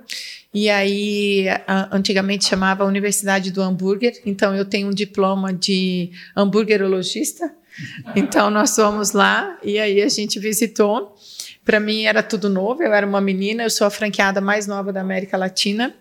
E 0.54 0.70
aí, 0.70 1.48
antigamente 1.92 2.46
chamava 2.46 2.86
Universidade 2.86 3.52
do 3.52 3.62
Hambúrguer, 3.62 4.22
então 4.26 4.56
eu 4.56 4.64
tenho 4.64 4.88
um 4.88 4.94
diploma 4.94 5.52
de 5.52 6.12
hambúrguerologista. 6.36 7.52
Então 8.16 8.50
nós 8.50 8.74
fomos 8.74 9.12
lá 9.12 9.60
e 9.62 9.78
aí 9.78 10.02
a 10.02 10.08
gente 10.08 10.40
visitou. 10.40 11.14
Para 11.66 11.78
mim 11.78 12.06
era 12.06 12.24
tudo 12.24 12.50
novo, 12.50 12.82
eu 12.82 12.94
era 12.94 13.06
uma 13.06 13.20
menina, 13.20 13.64
eu 13.64 13.70
sou 13.70 13.86
a 13.86 13.90
franqueada 13.90 14.40
mais 14.40 14.66
nova 14.66 14.94
da 14.94 15.02
América 15.02 15.36
Latina. 15.36 15.94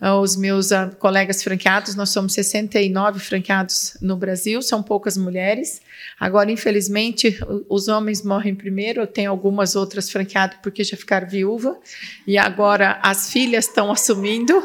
Ah, 0.00 0.20
os 0.20 0.36
meus 0.36 0.70
uh, 0.70 0.94
colegas 1.00 1.42
franqueados, 1.42 1.96
nós 1.96 2.10
somos 2.10 2.32
69 2.32 3.18
franqueados 3.18 3.96
no 4.00 4.16
Brasil, 4.16 4.62
são 4.62 4.80
poucas 4.80 5.16
mulheres. 5.16 5.80
Agora, 6.20 6.52
infelizmente, 6.52 7.36
os 7.68 7.88
homens 7.88 8.22
morrem 8.22 8.54
primeiro, 8.54 9.00
eu 9.00 9.06
tenho 9.08 9.28
algumas 9.28 9.74
outras 9.74 10.08
franqueadas 10.08 10.58
porque 10.62 10.84
já 10.84 10.96
ficaram 10.96 11.28
viúva, 11.28 11.76
e 12.24 12.38
agora 12.38 13.00
as 13.02 13.32
filhas 13.32 13.66
estão 13.66 13.90
assumindo, 13.90 14.62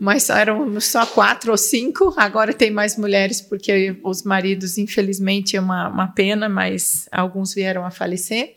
mas 0.00 0.28
eram 0.28 0.80
só 0.80 1.06
quatro 1.06 1.52
ou 1.52 1.56
cinco, 1.56 2.12
agora 2.16 2.52
tem 2.52 2.70
mais 2.70 2.96
mulheres 2.96 3.40
porque 3.40 3.96
os 4.02 4.24
maridos, 4.24 4.78
infelizmente, 4.78 5.56
é 5.56 5.60
uma, 5.60 5.88
uma 5.88 6.08
pena, 6.08 6.48
mas 6.48 7.08
alguns 7.12 7.54
vieram 7.54 7.86
a 7.86 7.90
falecer. 7.92 8.54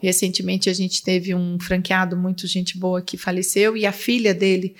Recentemente 0.00 0.70
a 0.70 0.72
gente 0.72 1.02
teve 1.02 1.34
um 1.34 1.58
franqueado 1.60 2.16
muito 2.16 2.46
gente 2.46 2.78
boa 2.78 3.02
que 3.02 3.18
faleceu, 3.18 3.76
e 3.76 3.84
a 3.84 3.92
filha 3.92 4.32
dele 4.32 4.74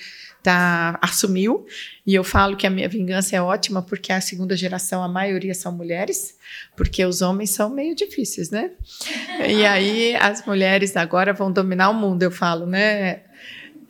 tá, 0.47 0.97
assumiu. 1.03 1.67
E 2.07 2.15
eu 2.15 2.23
falo 2.23 2.57
que 2.57 2.69
a 2.69 2.71
minha 2.71 2.89
vingança 2.89 3.35
é 3.35 3.43
ótima 3.43 3.83
porque 3.83 4.13
a 4.13 4.21
segunda 4.21 4.57
geração, 4.57 5.03
a 5.03 5.09
maioria 5.09 5.53
são 5.55 5.73
mulheres, 5.73 6.37
porque 6.77 7.05
os 7.05 7.21
homens 7.21 7.51
são 7.51 7.69
meio 7.69 7.97
difíceis, 7.97 8.49
né? 8.49 8.71
E 9.45 9.67
aí 9.67 10.15
as 10.15 10.47
mulheres 10.47 10.97
agora 10.97 11.33
vão 11.33 11.51
dominar 11.51 11.91
o 11.91 11.95
mundo, 11.95 12.23
eu 12.23 12.31
falo, 12.31 12.65
né? 12.65 13.23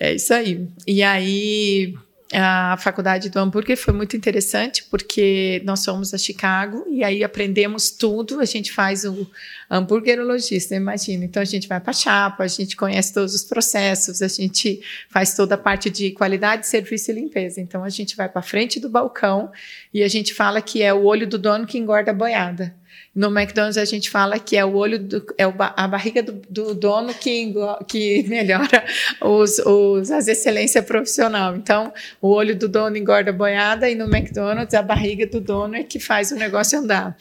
É 0.01 0.15
isso 0.15 0.33
aí. 0.33 0.67
E 0.87 1.03
aí 1.03 1.95
a 2.39 2.77
faculdade 2.77 3.31
do 3.31 3.39
hambúrguer 3.39 3.79
foi 3.79 3.95
muito 3.95 4.15
interessante 4.15 4.85
porque 4.91 5.63
nós 5.65 5.83
fomos 5.83 6.13
a 6.13 6.19
Chicago 6.19 6.85
e 6.87 7.03
aí 7.03 7.25
aprendemos 7.25 7.91
tudo. 7.91 8.41
A 8.41 8.45
gente 8.45 8.73
faz 8.73 9.05
o 9.05 9.27
hambúrguerologista, 9.71 10.75
imagina. 10.75 11.25
Então 11.25 11.41
a 11.41 11.47
gente 11.47 11.67
vai 11.67 11.81
para 11.81 11.93
a 11.93 11.95
chapa, 11.95 12.45
a 12.45 12.49
gente 12.49 12.77
conhece 12.77 13.15
todos 13.15 13.35
os 13.35 13.43
processos, 13.43 14.21
a 14.21 14.29
gente 14.29 14.83
faz 15.09 15.35
toda 15.35 15.55
a 15.55 15.59
parte 15.59 15.89
de 15.89 16.11
qualidade, 16.11 16.67
serviço 16.67 17.11
e 17.11 17.15
limpeza. 17.15 17.59
Então 17.59 17.83
a 17.83 17.89
gente 17.89 18.15
vai 18.15 18.29
para 18.29 18.43
frente 18.43 18.79
do 18.79 18.91
balcão 18.91 19.51
e 19.95 20.03
a 20.03 20.09
gente 20.09 20.35
fala 20.35 20.61
que 20.61 20.83
é 20.83 20.93
o 20.93 21.05
olho 21.05 21.27
do 21.27 21.39
dono 21.39 21.67
que 21.67 21.79
engorda 21.79 22.11
a 22.11 22.15
boiada. 22.15 22.75
No 23.17 23.29
McDonald's 23.29 23.79
a 23.79 23.85
gente 23.87 24.11
fala 24.11 24.39
que 24.39 24.59
é 24.59 24.65
o 24.65 24.75
olho 24.75 24.99
do, 24.99 25.27
é 25.39 25.45
a 25.45 25.89
barriga 25.89 26.23
do, 26.23 26.33
do 26.51 26.75
dono 26.75 27.15
que, 27.15 27.55
que 27.89 28.23
melhora 28.29 28.85
os, 29.23 29.59
os, 29.61 30.11
as 30.11 30.29
excelências 30.29 30.85
profissional. 30.85 31.57
Então, 31.57 31.95
o 32.21 32.29
olho 32.29 32.55
do 32.55 32.69
dono 32.69 32.95
engorda 32.95 33.31
a 33.31 33.33
boiada 33.33 33.89
e 33.89 33.95
no 33.95 34.05
McDonald's 34.05 34.75
a 34.75 34.83
barriga 34.83 35.27
do 35.27 35.41
dono 35.41 35.77
é 35.77 35.83
que 35.83 35.99
faz 35.99 36.31
o 36.31 36.37
negócio 36.37 36.79
andar. 36.79 37.17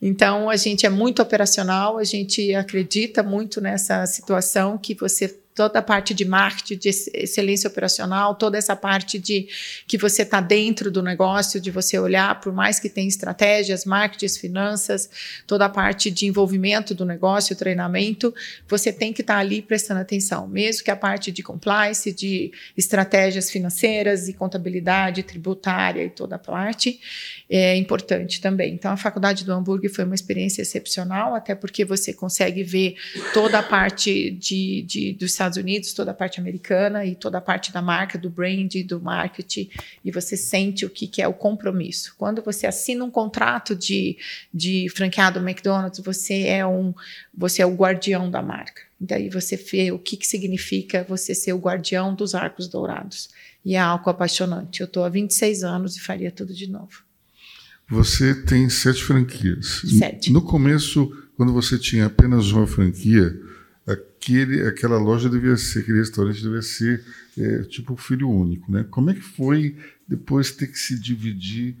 Então, 0.00 0.48
a 0.48 0.54
gente 0.54 0.86
é 0.86 0.88
muito 0.88 1.20
operacional, 1.20 1.98
a 1.98 2.04
gente 2.04 2.54
acredita 2.54 3.20
muito 3.20 3.60
nessa 3.60 4.06
situação 4.06 4.78
que 4.78 4.94
você 4.94 5.41
toda 5.54 5.78
a 5.78 5.82
parte 5.82 6.14
de 6.14 6.24
marketing, 6.24 6.76
de 6.78 6.88
excelência 6.88 7.68
operacional, 7.68 8.34
toda 8.34 8.56
essa 8.56 8.74
parte 8.74 9.18
de 9.18 9.48
que 9.86 9.98
você 9.98 10.22
está 10.22 10.40
dentro 10.40 10.90
do 10.90 11.02
negócio, 11.02 11.60
de 11.60 11.70
você 11.70 11.98
olhar, 11.98 12.40
por 12.40 12.52
mais 12.52 12.80
que 12.80 12.88
tenha 12.88 13.08
estratégias, 13.08 13.84
marketing, 13.84 14.38
finanças, 14.38 15.10
toda 15.46 15.66
a 15.66 15.68
parte 15.68 16.10
de 16.10 16.26
envolvimento 16.26 16.94
do 16.94 17.04
negócio, 17.04 17.54
treinamento, 17.54 18.34
você 18.68 18.92
tem 18.92 19.12
que 19.12 19.20
estar 19.20 19.34
tá 19.34 19.40
ali 19.40 19.60
prestando 19.60 20.00
atenção, 20.00 20.46
mesmo 20.48 20.84
que 20.84 20.90
a 20.90 20.96
parte 20.96 21.30
de 21.30 21.42
compliance, 21.42 22.12
de 22.12 22.52
estratégias 22.76 23.50
financeiras 23.50 24.28
e 24.28 24.32
contabilidade 24.32 25.22
tributária 25.22 26.04
e 26.04 26.10
toda 26.10 26.36
a 26.36 26.38
parte 26.38 26.98
é 27.48 27.76
importante 27.76 28.40
também. 28.40 28.72
Então, 28.72 28.92
a 28.92 28.96
faculdade 28.96 29.44
do 29.44 29.52
hambúrguer 29.52 29.92
foi 29.92 30.04
uma 30.04 30.14
experiência 30.14 30.62
excepcional, 30.62 31.34
até 31.34 31.54
porque 31.54 31.84
você 31.84 32.12
consegue 32.12 32.62
ver 32.62 32.96
toda 33.34 33.58
a 33.58 33.62
parte 33.62 34.30
de, 34.30 34.82
de 34.82 35.12
Estados 35.42 35.58
Unidos, 35.58 35.92
toda 35.92 36.12
a 36.12 36.14
parte 36.14 36.38
americana 36.38 37.04
e 37.04 37.16
toda 37.16 37.38
a 37.38 37.40
parte 37.40 37.72
da 37.72 37.82
marca, 37.82 38.16
do 38.16 38.30
brand, 38.30 38.72
do 38.86 39.00
marketing, 39.00 39.68
e 40.04 40.10
você 40.10 40.36
sente 40.36 40.86
o 40.86 40.90
que, 40.90 41.08
que 41.08 41.20
é 41.20 41.26
o 41.26 41.34
compromisso. 41.34 42.14
Quando 42.16 42.40
você 42.42 42.66
assina 42.66 43.04
um 43.04 43.10
contrato 43.10 43.74
de, 43.74 44.16
de 44.54 44.88
franqueado 44.94 45.40
McDonald's, 45.40 46.00
você 46.04 46.46
é 46.46 46.64
um 46.64 46.94
você 47.36 47.62
é 47.62 47.66
o 47.66 47.74
guardião 47.74 48.30
da 48.30 48.40
marca. 48.40 48.82
Daí 49.00 49.28
você 49.28 49.56
vê 49.56 49.90
o 49.90 49.98
que, 49.98 50.16
que 50.16 50.26
significa 50.26 51.04
você 51.08 51.34
ser 51.34 51.52
o 51.52 51.58
guardião 51.58 52.14
dos 52.14 52.34
arcos 52.34 52.68
dourados. 52.68 53.30
E 53.64 53.74
é 53.74 53.80
algo 53.80 54.08
apaixonante. 54.08 54.80
Eu 54.80 54.86
estou 54.86 55.04
há 55.04 55.08
26 55.08 55.64
anos 55.64 55.96
e 55.96 56.00
faria 56.00 56.30
tudo 56.30 56.54
de 56.54 56.68
novo. 56.68 57.02
Você 57.88 58.34
tem 58.34 58.68
sete 58.70 59.02
franquias. 59.02 59.82
Sete. 59.98 60.32
No 60.32 60.42
começo, 60.42 61.12
quando 61.36 61.52
você 61.52 61.78
tinha 61.78 62.06
apenas 62.06 62.52
uma 62.52 62.66
franquia, 62.66 63.34
aquele, 64.22 64.66
aquela 64.68 64.98
loja 64.98 65.28
devia 65.28 65.56
ser, 65.56 65.80
aquele 65.80 65.98
restaurante 65.98 66.40
devia 66.40 66.62
ser 66.62 67.04
é, 67.36 67.62
tipo 67.64 67.96
filho 67.96 68.30
único, 68.30 68.70
né? 68.70 68.86
Como 68.88 69.10
é 69.10 69.14
que 69.14 69.20
foi 69.20 69.76
depois 70.06 70.52
ter 70.52 70.68
que 70.68 70.78
se 70.78 70.98
dividir 70.98 71.76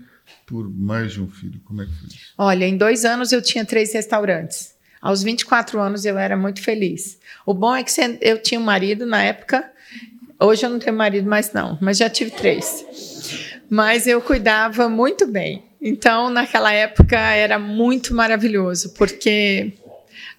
por 0.46 0.68
mais 0.68 1.12
de 1.12 1.22
um 1.22 1.28
filho? 1.28 1.60
Como 1.64 1.82
é 1.82 1.86
que 1.86 1.92
foi 1.92 2.08
isso? 2.08 2.34
Olha, 2.36 2.64
em 2.64 2.76
dois 2.76 3.04
anos 3.04 3.30
eu 3.30 3.40
tinha 3.40 3.64
três 3.64 3.92
restaurantes. 3.92 4.74
Aos 5.00 5.22
24 5.22 5.80
anos 5.80 6.04
eu 6.04 6.18
era 6.18 6.36
muito 6.36 6.60
feliz. 6.60 7.18
O 7.46 7.54
bom 7.54 7.74
é 7.74 7.82
que 7.82 7.90
eu 8.20 8.40
tinha 8.40 8.60
um 8.60 8.64
marido 8.64 9.06
na 9.06 9.22
época. 9.22 9.64
Hoje 10.40 10.66
eu 10.66 10.70
não 10.70 10.78
tenho 10.78 10.96
marido 10.96 11.28
mais 11.28 11.52
não, 11.52 11.78
mas 11.80 11.98
já 11.98 12.10
tive 12.10 12.32
três. 12.32 12.84
Mas 13.70 14.06
eu 14.06 14.20
cuidava 14.20 14.88
muito 14.88 15.26
bem. 15.26 15.64
Então, 15.80 16.30
naquela 16.30 16.72
época 16.72 17.18
era 17.18 17.58
muito 17.58 18.14
maravilhoso, 18.14 18.94
porque 18.94 19.72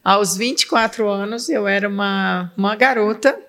aos 0.04 0.36
24 0.36 1.08
anos 1.08 1.48
eu 1.50 1.68
era 1.68 1.88
uma, 1.88 2.52
uma 2.58 2.76
garota 2.76 3.40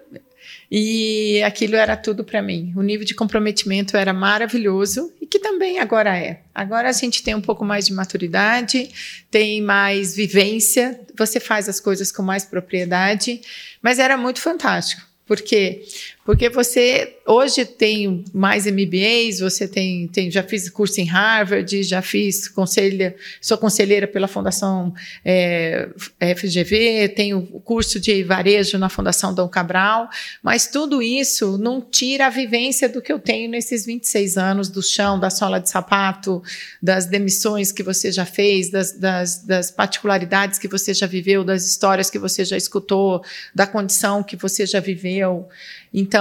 e 0.71 1.43
aquilo 1.43 1.77
era 1.77 1.97
tudo 1.97 2.25
para 2.25 2.43
mim. 2.43 2.73
O 2.77 2.83
nível 2.83 3.07
de 3.07 3.15
comprometimento 3.15 3.97
era 3.97 4.13
maravilhoso 4.13 5.13
e 5.21 5.27
que 5.27 5.39
também 5.39 5.79
agora 5.79 6.17
é. 6.17 6.41
Agora 6.55 6.89
a 6.89 6.93
gente 6.93 7.23
tem 7.23 7.35
um 7.35 7.41
pouco 7.41 7.65
mais 7.65 7.87
de 7.87 7.93
maturidade, 7.93 8.91
tem 9.31 9.61
mais 9.61 10.15
vivência, 10.17 11.01
você 11.17 11.39
faz 11.39 11.69
as 11.69 11.81
coisas 11.81 12.11
com 12.11 12.23
mais 12.23 12.45
propriedade, 12.45 13.41
mas 13.83 13.99
era 13.99 14.17
muito 14.17 14.41
fantástico. 14.41 15.03
Por 15.27 15.41
quê? 15.41 15.85
Porque 16.25 16.49
você 16.49 17.19
hoje 17.27 17.67
tem 17.67 18.25
mais 18.33 18.65
MBAs, 18.67 19.41
você 19.41 19.69
tem, 19.69 20.09
tem 20.09 20.31
já 20.31 20.43
fiz 20.43 20.71
curso 20.71 21.01
em 21.01 21.05
Harvard, 21.05 21.83
já 21.83 22.01
fiz 22.01 22.49
conselha, 22.49 23.15
sou 23.43 23.59
conselheira 23.59 24.09
pela 24.09 24.27
Fundação 24.27 24.95
é, 25.23 25.89
FGV, 26.37 27.11
tenho 27.15 27.43
curso 27.65 28.01
de 28.01 28.23
varejo 28.23 28.79
na 28.79 28.89
Fundação 28.89 29.35
Dom 29.35 29.49
Cabral, 29.49 30.09
mas 30.43 30.67
tudo 30.67 31.03
isso 31.03 31.59
não 31.59 31.81
tira 31.81 32.27
a 32.27 32.31
vivência 32.31 32.89
do 32.89 33.03
que 33.03 33.13
eu 33.13 33.19
tenho 33.19 33.51
nesses 33.51 33.85
26 33.85 34.39
anos 34.39 34.69
do 34.71 34.83
chão, 34.83 35.21
da 35.21 35.29
sola 35.29 35.61
de 35.61 35.69
sapato, 35.69 36.43
das 36.83 37.05
demissões 37.05 37.71
que 37.71 37.83
você 37.83 38.11
já 38.11 38.25
fez, 38.25 38.71
das, 38.71 38.93
das, 38.93 39.45
das 39.45 39.71
particularidades 39.71 40.59
que 40.59 40.69
você 40.69 40.95
já 40.95 41.07
viveu, 41.07 41.45
das 41.45 41.67
histórias 41.67 42.09
que 42.09 42.19
você 42.19 42.47
já 42.47 42.57
escutou, 42.57 43.23
da 43.55 43.67
condição 43.67 44.23
que 44.23 44.37
você 44.37 44.65
já 44.65 44.81
viveu. 44.81 45.49
Então, 45.97 46.14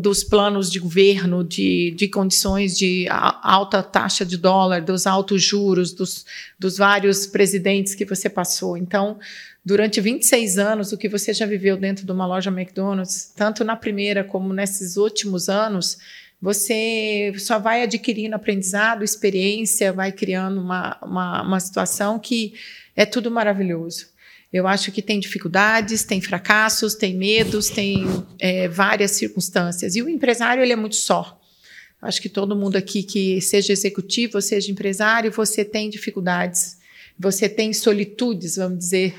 dos 0.00 0.24
planos 0.24 0.70
de 0.70 0.80
governo, 0.80 1.44
de, 1.44 1.92
de 1.96 2.08
condições 2.08 2.76
de 2.76 3.06
alta 3.10 3.82
taxa 3.82 4.24
de 4.24 4.36
dólar, 4.36 4.82
dos 4.82 5.06
altos 5.06 5.42
juros, 5.42 5.92
dos, 5.92 6.26
dos 6.58 6.76
vários 6.76 7.26
presidentes 7.26 7.94
que 7.94 8.04
você 8.04 8.28
passou. 8.28 8.76
Então, 8.76 9.18
durante 9.64 10.00
26 10.00 10.58
anos, 10.58 10.92
o 10.92 10.98
que 10.98 11.08
você 11.08 11.32
já 11.32 11.46
viveu 11.46 11.76
dentro 11.76 12.04
de 12.04 12.10
uma 12.10 12.26
loja 12.26 12.50
McDonald's, 12.50 13.32
tanto 13.36 13.62
na 13.62 13.76
primeira 13.76 14.24
como 14.24 14.52
nesses 14.52 14.96
últimos 14.96 15.48
anos, 15.48 15.98
você 16.40 17.32
só 17.38 17.58
vai 17.58 17.82
adquirindo 17.82 18.34
aprendizado, 18.34 19.04
experiência, 19.04 19.92
vai 19.92 20.10
criando 20.10 20.60
uma, 20.60 20.98
uma, 21.02 21.42
uma 21.42 21.60
situação 21.60 22.18
que 22.18 22.54
é 22.96 23.06
tudo 23.06 23.30
maravilhoso. 23.30 24.06
Eu 24.52 24.66
acho 24.66 24.90
que 24.90 25.02
tem 25.02 25.20
dificuldades, 25.20 26.04
tem 26.04 26.20
fracassos, 26.20 26.94
tem 26.94 27.14
medos, 27.14 27.68
tem 27.68 28.06
é, 28.38 28.66
várias 28.66 29.12
circunstâncias. 29.12 29.94
E 29.94 30.02
o 30.02 30.08
empresário 30.08 30.62
ele 30.62 30.72
é 30.72 30.76
muito 30.76 30.96
só. 30.96 31.38
Acho 32.00 32.22
que 32.22 32.28
todo 32.28 32.56
mundo 32.56 32.76
aqui 32.76 33.02
que 33.02 33.40
seja 33.40 33.72
executivo 33.72 34.40
seja 34.40 34.70
empresário, 34.70 35.32
você 35.32 35.64
tem 35.64 35.90
dificuldades, 35.90 36.78
você 37.18 37.48
tem 37.48 37.72
solitudes, 37.72 38.56
vamos 38.56 38.78
dizer. 38.78 39.14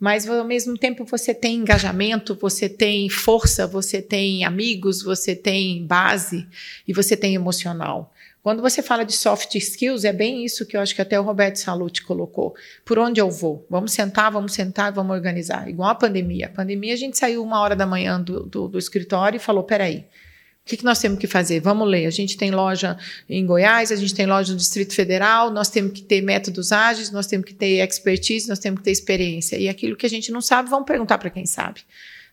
Mas 0.00 0.28
ao 0.28 0.44
mesmo 0.44 0.76
tempo 0.76 1.04
você 1.04 1.32
tem 1.32 1.56
engajamento, 1.56 2.34
você 2.34 2.68
tem 2.68 3.08
força, 3.08 3.66
você 3.66 4.02
tem 4.02 4.44
amigos, 4.44 5.02
você 5.02 5.36
tem 5.36 5.86
base 5.86 6.46
e 6.88 6.92
você 6.92 7.16
tem 7.16 7.34
emocional. 7.34 8.12
Quando 8.44 8.60
você 8.60 8.82
fala 8.82 9.06
de 9.06 9.14
soft 9.14 9.54
skills, 9.54 10.04
é 10.04 10.12
bem 10.12 10.44
isso 10.44 10.66
que 10.66 10.76
eu 10.76 10.80
acho 10.82 10.94
que 10.94 11.00
até 11.00 11.18
o 11.18 11.22
Roberto 11.22 11.56
Salute 11.56 12.02
colocou. 12.02 12.54
Por 12.84 12.98
onde 12.98 13.18
eu 13.18 13.30
vou? 13.30 13.66
Vamos 13.70 13.92
sentar, 13.92 14.30
vamos 14.30 14.52
sentar, 14.52 14.92
vamos 14.92 15.16
organizar. 15.16 15.66
Igual 15.66 15.88
a 15.88 15.94
pandemia. 15.94 16.44
A 16.44 16.50
pandemia, 16.50 16.92
a 16.92 16.96
gente 16.96 17.16
saiu 17.16 17.42
uma 17.42 17.58
hora 17.58 17.74
da 17.74 17.86
manhã 17.86 18.20
do, 18.20 18.42
do, 18.42 18.68
do 18.68 18.78
escritório 18.78 19.38
e 19.38 19.40
falou: 19.40 19.64
peraí, 19.64 19.96
o 19.96 20.66
que, 20.66 20.76
que, 20.76 20.84
nós 20.84 20.98
temos 20.98 21.18
que 21.18 21.26
fazer? 21.26 21.58
Vamos 21.60 21.88
ler. 21.88 22.04
A 22.04 22.10
gente 22.10 22.36
tem 22.36 22.50
loja 22.50 22.98
em 23.30 23.46
Goiás, 23.46 23.90
a 23.90 23.96
gente 23.96 24.14
tem 24.14 24.26
loja 24.26 24.52
no 24.52 24.58
Distrito 24.58 24.94
Federal, 24.94 25.50
nós 25.50 25.70
temos 25.70 25.94
que 25.94 26.02
ter 26.02 26.20
métodos 26.20 26.70
ágeis, 26.70 27.10
nós 27.10 27.26
temos 27.26 27.46
que 27.46 27.54
ter 27.54 27.82
expertise, 27.82 28.46
nós 28.46 28.58
temos 28.58 28.80
que 28.80 28.84
ter 28.84 28.90
experiência. 28.90 29.56
E 29.56 29.70
aquilo 29.70 29.96
que 29.96 30.04
a 30.04 30.10
gente 30.10 30.30
não 30.30 30.42
sabe, 30.42 30.68
vamos 30.68 30.84
perguntar 30.84 31.16
para 31.16 31.30
quem 31.30 31.46
sabe. 31.46 31.80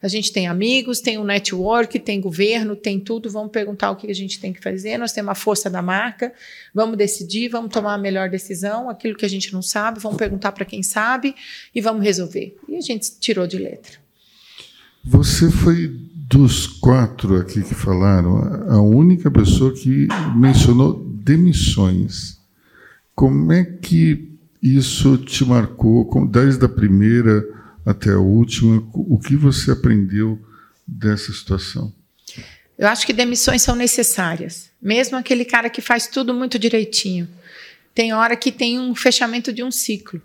A 0.02 0.08
gente 0.08 0.32
tem 0.34 0.48
amigos, 0.48 1.00
tem 1.00 1.20
um 1.20 1.24
network, 1.24 2.00
tem 2.00 2.20
governo, 2.20 2.76
tem 2.76 3.00
tudo. 3.00 3.30
Vamos 3.30 3.52
perguntar 3.52 3.92
o 3.92 3.96
que 3.96 4.10
a 4.10 4.16
gente 4.16 4.40
tem 4.40 4.52
que 4.52 4.62
fazer. 4.62 4.98
Nós 4.98 5.12
temos 5.12 5.32
a 5.32 5.36
força 5.36 5.70
da 5.70 5.82
marca. 5.82 6.34
Vamos 6.74 6.98
decidir, 6.98 7.50
vamos 7.50 7.72
tomar 7.72 7.94
a 7.94 7.98
melhor 7.98 8.28
decisão. 8.28 8.90
Aquilo 8.90 9.16
que 9.16 9.26
a 9.26 9.30
gente 9.30 9.54
não 9.54 9.62
sabe, 9.62 10.00
vamos 10.00 10.18
perguntar 10.18 10.54
para 10.54 10.66
quem 10.66 10.82
sabe 10.82 11.36
e 11.74 11.80
vamos 11.80 12.04
resolver. 12.04 12.58
E 12.68 12.76
a 12.78 12.82
gente 12.82 13.20
tirou 13.20 13.46
de 13.46 13.58
letra. 13.58 13.94
Você 15.04 15.52
foi 15.52 15.88
dos 15.88 16.66
quatro 16.66 17.36
aqui 17.36 17.62
que 17.62 17.76
falaram 17.76 18.38
a 18.70 18.82
única 18.82 19.30
pessoa 19.30 19.74
que 19.74 20.08
mencionou 20.36 20.94
demissões. 21.24 22.40
Como 23.14 23.52
é 23.52 23.64
que 23.64 24.32
isso 24.62 25.18
te 25.18 25.44
marcou 25.46 26.10
desde 26.28 26.66
a 26.66 26.70
primeira 26.70 27.61
até 27.86 28.12
a 28.12 28.20
última. 28.20 28.88
O 28.94 29.20
que 29.20 29.36
você 29.36 29.72
aprendeu 29.72 30.40
dessa 30.88 31.32
situação? 31.32 31.94
Eu 32.78 32.88
acho 32.88 33.06
que 33.06 33.14
demissões 33.14 33.62
são 33.62 33.76
necessárias. 33.76 34.72
Mesmo 34.82 35.18
aquele 35.18 35.46
cara 35.46 35.70
que 35.70 35.82
faz 35.82 36.08
tudo 36.08 36.34
muito 36.34 36.58
direitinho. 36.58 37.28
Tem 37.94 38.14
hora 38.14 38.36
que 38.36 38.52
tem 38.52 38.80
um 38.80 38.96
fechamento 38.96 39.54
de 39.54 39.64
um 39.64 39.72
ciclo. 39.72 40.22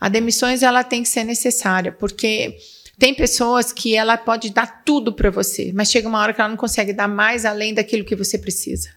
A 0.00 0.08
demissões 0.08 0.62
ela 0.62 0.82
tem 0.82 1.02
que 1.02 1.08
ser 1.08 1.24
necessária, 1.24 1.92
porque 1.92 2.56
tem 2.98 3.14
pessoas 3.14 3.72
que 3.72 3.94
ela 3.94 4.16
pode 4.16 4.50
dar 4.50 4.82
tudo 4.82 5.12
para 5.12 5.30
você, 5.30 5.72
mas 5.74 5.90
chega 5.90 6.08
uma 6.08 6.18
hora 6.18 6.32
que 6.32 6.40
ela 6.40 6.48
não 6.48 6.56
consegue 6.56 6.92
dar 6.92 7.08
mais 7.08 7.44
além 7.44 7.74
daquilo 7.74 8.04
que 8.04 8.16
você 8.16 8.38
precisa. 8.38 8.90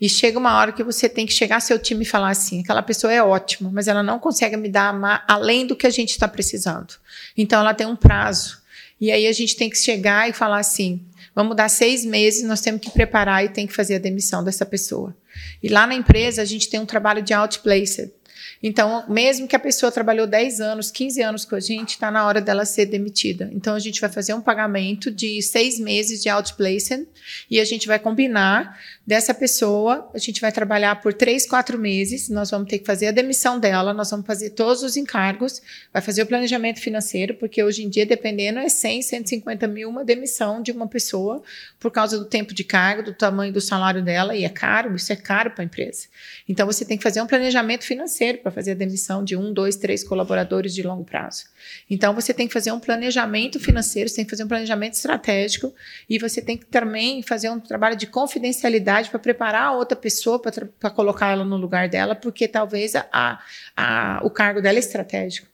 E 0.00 0.08
chega 0.08 0.38
uma 0.38 0.56
hora 0.56 0.72
que 0.72 0.84
você 0.84 1.08
tem 1.08 1.26
que 1.26 1.32
chegar 1.32 1.60
seu 1.60 1.78
time 1.78 2.02
e 2.02 2.06
falar 2.06 2.30
assim: 2.30 2.60
aquela 2.60 2.82
pessoa 2.82 3.12
é 3.12 3.22
ótima, 3.22 3.70
mas 3.72 3.88
ela 3.88 4.02
não 4.02 4.18
consegue 4.18 4.56
me 4.56 4.68
dar 4.68 5.24
além 5.26 5.66
do 5.66 5.74
que 5.74 5.86
a 5.86 5.90
gente 5.90 6.10
está 6.10 6.28
precisando. 6.28 6.94
Então 7.36 7.60
ela 7.60 7.74
tem 7.74 7.86
um 7.86 7.96
prazo. 7.96 8.58
E 9.00 9.10
aí 9.10 9.26
a 9.26 9.32
gente 9.32 9.56
tem 9.56 9.68
que 9.68 9.78
chegar 9.78 10.28
e 10.28 10.32
falar 10.32 10.58
assim: 10.58 11.00
vamos 11.34 11.56
dar 11.56 11.68
seis 11.68 12.04
meses, 12.04 12.44
nós 12.44 12.60
temos 12.60 12.80
que 12.80 12.90
preparar 12.90 13.44
e 13.44 13.48
tem 13.48 13.66
que 13.66 13.74
fazer 13.74 13.96
a 13.96 13.98
demissão 13.98 14.44
dessa 14.44 14.64
pessoa. 14.64 15.16
E 15.62 15.68
lá 15.68 15.86
na 15.86 15.94
empresa 15.94 16.42
a 16.42 16.44
gente 16.44 16.68
tem 16.68 16.78
um 16.78 16.86
trabalho 16.86 17.22
de 17.22 17.34
outplaced. 17.34 18.12
Então, 18.62 19.04
mesmo 19.08 19.46
que 19.46 19.56
a 19.56 19.58
pessoa 19.58 19.92
trabalhou 19.92 20.26
10 20.26 20.60
anos, 20.60 20.90
15 20.90 21.22
anos 21.22 21.44
com 21.44 21.54
a 21.54 21.60
gente, 21.60 21.90
está 21.90 22.10
na 22.10 22.26
hora 22.26 22.40
dela 22.40 22.64
ser 22.64 22.86
demitida. 22.86 23.50
Então, 23.52 23.74
a 23.74 23.78
gente 23.78 24.00
vai 24.00 24.10
fazer 24.10 24.34
um 24.34 24.40
pagamento 24.40 25.10
de 25.10 25.40
seis 25.42 25.78
meses 25.78 26.22
de 26.22 26.28
outplacement 26.28 27.06
e 27.50 27.60
a 27.60 27.64
gente 27.64 27.86
vai 27.86 27.98
combinar 27.98 28.78
dessa 29.08 29.32
pessoa, 29.32 30.10
a 30.12 30.18
gente 30.18 30.38
vai 30.38 30.52
trabalhar 30.52 31.00
por 31.00 31.14
três, 31.14 31.46
quatro 31.46 31.78
meses, 31.78 32.28
nós 32.28 32.50
vamos 32.50 32.68
ter 32.68 32.78
que 32.78 32.84
fazer 32.84 33.06
a 33.06 33.10
demissão 33.10 33.58
dela, 33.58 33.94
nós 33.94 34.10
vamos 34.10 34.26
fazer 34.26 34.50
todos 34.50 34.82
os 34.82 34.98
encargos, 34.98 35.62
vai 35.90 36.02
fazer 36.02 36.20
o 36.24 36.26
planejamento 36.26 36.78
financeiro, 36.78 37.32
porque 37.32 37.64
hoje 37.64 37.82
em 37.82 37.88
dia, 37.88 38.04
dependendo, 38.04 38.58
é 38.58 38.68
100, 38.68 39.00
150 39.00 39.66
mil 39.66 39.88
uma 39.88 40.04
demissão 40.04 40.60
de 40.60 40.72
uma 40.72 40.86
pessoa 40.86 41.42
por 41.80 41.90
causa 41.90 42.18
do 42.18 42.26
tempo 42.26 42.52
de 42.52 42.62
cargo, 42.62 43.02
do 43.02 43.14
tamanho 43.14 43.50
do 43.50 43.62
salário 43.62 44.04
dela, 44.04 44.36
e 44.36 44.44
é 44.44 44.48
caro, 44.50 44.94
isso 44.94 45.10
é 45.10 45.16
caro 45.16 45.52
para 45.52 45.62
a 45.62 45.64
empresa. 45.64 46.06
Então, 46.46 46.66
você 46.66 46.84
tem 46.84 46.98
que 46.98 47.02
fazer 47.02 47.22
um 47.22 47.26
planejamento 47.26 47.84
financeiro 47.84 48.27
para 48.36 48.52
fazer 48.52 48.72
a 48.72 48.74
demissão 48.74 49.24
de 49.24 49.34
um, 49.34 49.50
dois, 49.50 49.76
três 49.76 50.04
colaboradores 50.04 50.74
de 50.74 50.82
longo 50.82 51.02
prazo. 51.02 51.46
Então, 51.88 52.14
você 52.14 52.34
tem 52.34 52.46
que 52.46 52.52
fazer 52.52 52.70
um 52.70 52.78
planejamento 52.78 53.58
financeiro, 53.58 54.08
você 54.08 54.16
tem 54.16 54.24
que 54.26 54.30
fazer 54.30 54.44
um 54.44 54.48
planejamento 54.48 54.92
estratégico 54.92 55.74
e 56.08 56.18
você 56.18 56.42
tem 56.42 56.58
que 56.58 56.66
também 56.66 57.22
fazer 57.22 57.48
um 57.48 57.58
trabalho 57.58 57.96
de 57.96 58.06
confidencialidade 58.06 59.08
para 59.08 59.18
preparar 59.18 59.68
a 59.68 59.72
outra 59.72 59.96
pessoa 59.96 60.38
para 60.38 60.90
colocar 60.90 61.32
ela 61.32 61.44
no 61.44 61.56
lugar 61.56 61.88
dela, 61.88 62.14
porque 62.14 62.46
talvez 62.46 62.94
a, 62.94 63.40
a, 63.74 64.20
o 64.22 64.28
cargo 64.28 64.60
dela 64.60 64.76
é 64.76 64.80
estratégico. 64.80 65.48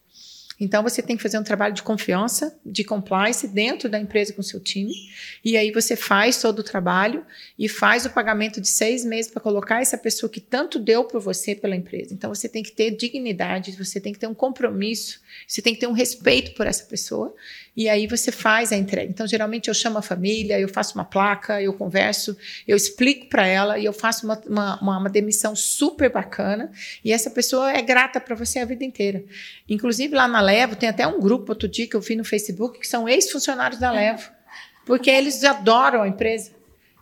Então 0.60 0.82
você 0.82 1.02
tem 1.02 1.16
que 1.16 1.22
fazer 1.22 1.38
um 1.38 1.42
trabalho 1.42 1.74
de 1.74 1.82
confiança, 1.82 2.58
de 2.64 2.84
compliance 2.84 3.48
dentro 3.48 3.88
da 3.88 3.98
empresa 3.98 4.32
com 4.32 4.42
seu 4.42 4.60
time. 4.60 4.92
E 5.44 5.56
aí 5.56 5.70
você 5.70 5.96
faz 5.96 6.40
todo 6.40 6.60
o 6.60 6.62
trabalho 6.62 7.24
e 7.58 7.68
faz 7.68 8.06
o 8.06 8.10
pagamento 8.10 8.60
de 8.60 8.68
seis 8.68 9.04
meses 9.04 9.30
para 9.30 9.42
colocar 9.42 9.80
essa 9.80 9.98
pessoa 9.98 10.30
que 10.30 10.40
tanto 10.40 10.78
deu 10.78 11.04
por 11.04 11.20
você 11.20 11.54
pela 11.54 11.74
empresa. 11.74 12.14
Então 12.14 12.32
você 12.32 12.48
tem 12.48 12.62
que 12.62 12.72
ter 12.72 12.92
dignidade, 12.92 13.72
você 13.72 14.00
tem 14.00 14.12
que 14.12 14.18
ter 14.18 14.26
um 14.26 14.34
compromisso, 14.34 15.20
você 15.46 15.60
tem 15.60 15.74
que 15.74 15.80
ter 15.80 15.86
um 15.86 15.92
respeito 15.92 16.54
por 16.54 16.66
essa 16.66 16.84
pessoa 16.84 17.34
e 17.76 17.88
aí 17.88 18.06
você 18.06 18.30
faz 18.30 18.72
a 18.72 18.76
entrega. 18.76 19.10
Então, 19.10 19.26
geralmente 19.26 19.68
eu 19.68 19.74
chamo 19.74 19.98
a 19.98 20.02
família, 20.02 20.60
eu 20.60 20.68
faço 20.68 20.94
uma 20.94 21.04
placa, 21.04 21.60
eu 21.60 21.72
converso, 21.72 22.36
eu 22.68 22.76
explico 22.76 23.28
para 23.28 23.46
ela 23.46 23.78
e 23.78 23.84
eu 23.84 23.92
faço 23.92 24.24
uma, 24.24 24.40
uma, 24.46 24.80
uma, 24.80 25.10
demissão 25.10 25.56
super 25.56 26.10
bacana. 26.10 26.70
E 27.04 27.12
essa 27.12 27.30
pessoa 27.30 27.72
é 27.72 27.82
grata 27.82 28.20
para 28.20 28.36
você 28.36 28.60
a 28.60 28.64
vida 28.64 28.84
inteira. 28.84 29.24
Inclusive, 29.68 30.14
lá 30.14 30.28
na 30.28 30.40
Levo, 30.40 30.76
tem 30.76 30.88
até 30.88 31.06
um 31.06 31.20
grupo 31.20 31.50
outro 31.50 31.68
dia 31.68 31.86
que 31.88 31.96
eu 31.96 32.00
vi 32.00 32.14
no 32.14 32.24
Facebook 32.24 32.78
que 32.78 32.86
são 32.86 33.08
ex-funcionários 33.08 33.80
da 33.80 33.90
Levo, 33.90 34.30
porque 34.86 35.10
eles 35.10 35.42
adoram 35.42 36.02
a 36.02 36.08
empresa. 36.08 36.52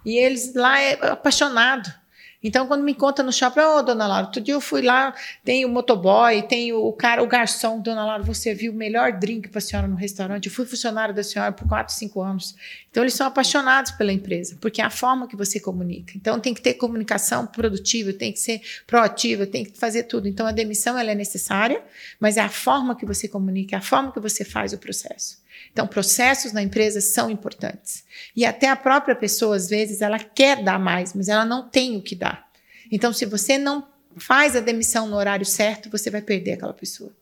E 0.04 0.16
eles 0.16 0.54
lá 0.54 0.80
é 0.80 0.94
apaixonado. 1.06 2.01
Então, 2.42 2.66
quando 2.66 2.82
me 2.82 2.94
conta 2.94 3.22
no 3.22 3.32
shopping, 3.32 3.60
ô, 3.60 3.78
oh, 3.78 3.82
dona 3.82 4.06
Laura, 4.06 4.26
outro 4.26 4.40
dia 4.40 4.54
eu 4.54 4.60
fui 4.60 4.82
lá, 4.82 5.14
tem 5.44 5.64
o 5.64 5.68
motoboy, 5.68 6.42
tem 6.42 6.72
o 6.72 6.92
cara, 6.92 7.22
o 7.22 7.26
garçom, 7.26 7.80
dona 7.80 8.04
Laura, 8.04 8.22
você 8.22 8.52
viu 8.52 8.72
o 8.72 8.74
melhor 8.74 9.12
drink 9.12 9.48
para 9.48 9.58
a 9.58 9.60
senhora 9.60 9.86
no 9.86 9.94
restaurante. 9.94 10.46
Eu 10.46 10.52
fui 10.52 10.66
funcionário 10.66 11.14
da 11.14 11.22
senhora 11.22 11.52
por 11.52 11.68
4, 11.68 11.94
5 11.94 12.20
anos. 12.20 12.56
Então, 12.90 13.02
eles 13.02 13.14
são 13.14 13.26
apaixonados 13.26 13.92
pela 13.92 14.12
empresa, 14.12 14.56
porque 14.60 14.80
é 14.80 14.84
a 14.84 14.90
forma 14.90 15.28
que 15.28 15.36
você 15.36 15.60
comunica. 15.60 16.12
Então, 16.16 16.40
tem 16.40 16.52
que 16.52 16.60
ter 16.60 16.74
comunicação 16.74 17.46
produtiva, 17.46 18.12
tem 18.12 18.32
que 18.32 18.38
ser 18.38 18.60
proativa, 18.86 19.46
tem 19.46 19.64
que 19.64 19.78
fazer 19.78 20.04
tudo. 20.04 20.26
Então, 20.26 20.46
a 20.46 20.52
demissão 20.52 20.98
ela 20.98 21.10
é 21.10 21.14
necessária, 21.14 21.82
mas 22.18 22.36
é 22.36 22.40
a 22.40 22.48
forma 22.48 22.96
que 22.96 23.06
você 23.06 23.28
comunica, 23.28 23.76
é 23.76 23.78
a 23.78 23.82
forma 23.82 24.12
que 24.12 24.20
você 24.20 24.44
faz 24.44 24.72
o 24.72 24.78
processo. 24.78 25.41
Então, 25.70 25.86
processos 25.86 26.52
na 26.52 26.62
empresa 26.62 27.00
são 27.00 27.30
importantes. 27.30 28.04
E 28.34 28.44
até 28.44 28.68
a 28.68 28.76
própria 28.76 29.14
pessoa, 29.14 29.56
às 29.56 29.68
vezes, 29.68 30.00
ela 30.02 30.18
quer 30.18 30.62
dar 30.62 30.78
mais, 30.78 31.14
mas 31.14 31.28
ela 31.28 31.44
não 31.44 31.68
tem 31.68 31.96
o 31.96 32.02
que 32.02 32.14
dar. 32.14 32.46
Então, 32.90 33.12
se 33.12 33.24
você 33.24 33.58
não 33.58 33.86
faz 34.16 34.56
a 34.56 34.60
demissão 34.60 35.06
no 35.06 35.16
horário 35.16 35.46
certo, 35.46 35.90
você 35.90 36.10
vai 36.10 36.20
perder 36.20 36.52
aquela 36.52 36.74
pessoa. 36.74 37.12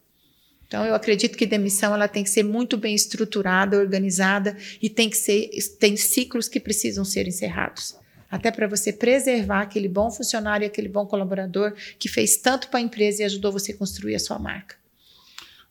Então, 0.67 0.85
eu 0.85 0.95
acredito 0.95 1.37
que 1.37 1.47
demissão 1.47 1.93
ela 1.93 2.07
tem 2.07 2.23
que 2.23 2.31
ser 2.31 2.45
muito 2.45 2.77
bem 2.77 2.95
estruturada, 2.95 3.77
organizada 3.77 4.57
e 4.81 4.89
tem 4.89 5.11
que 5.11 5.17
ser 5.17 5.51
tem 5.81 5.97
ciclos 5.97 6.49
que 6.49 6.61
precisam 6.61 7.05
ser 7.05 7.27
encerrados. 7.27 7.97
Até 8.31 8.53
para 8.53 8.69
você 8.69 8.93
preservar 8.93 9.63
aquele 9.63 9.89
bom 9.89 10.11
funcionário, 10.13 10.65
aquele 10.65 10.89
bom 10.89 11.05
colaborador 11.05 11.75
que 11.99 12.09
fez 12.09 12.37
tanto 12.37 12.69
para 12.69 12.79
a 12.79 12.83
empresa 12.83 13.23
e 13.23 13.25
ajudou 13.25 13.51
você 13.51 13.73
a 13.73 13.77
construir 13.77 14.15
a 14.15 14.21
sua 14.21 14.39
marca. 14.39 14.80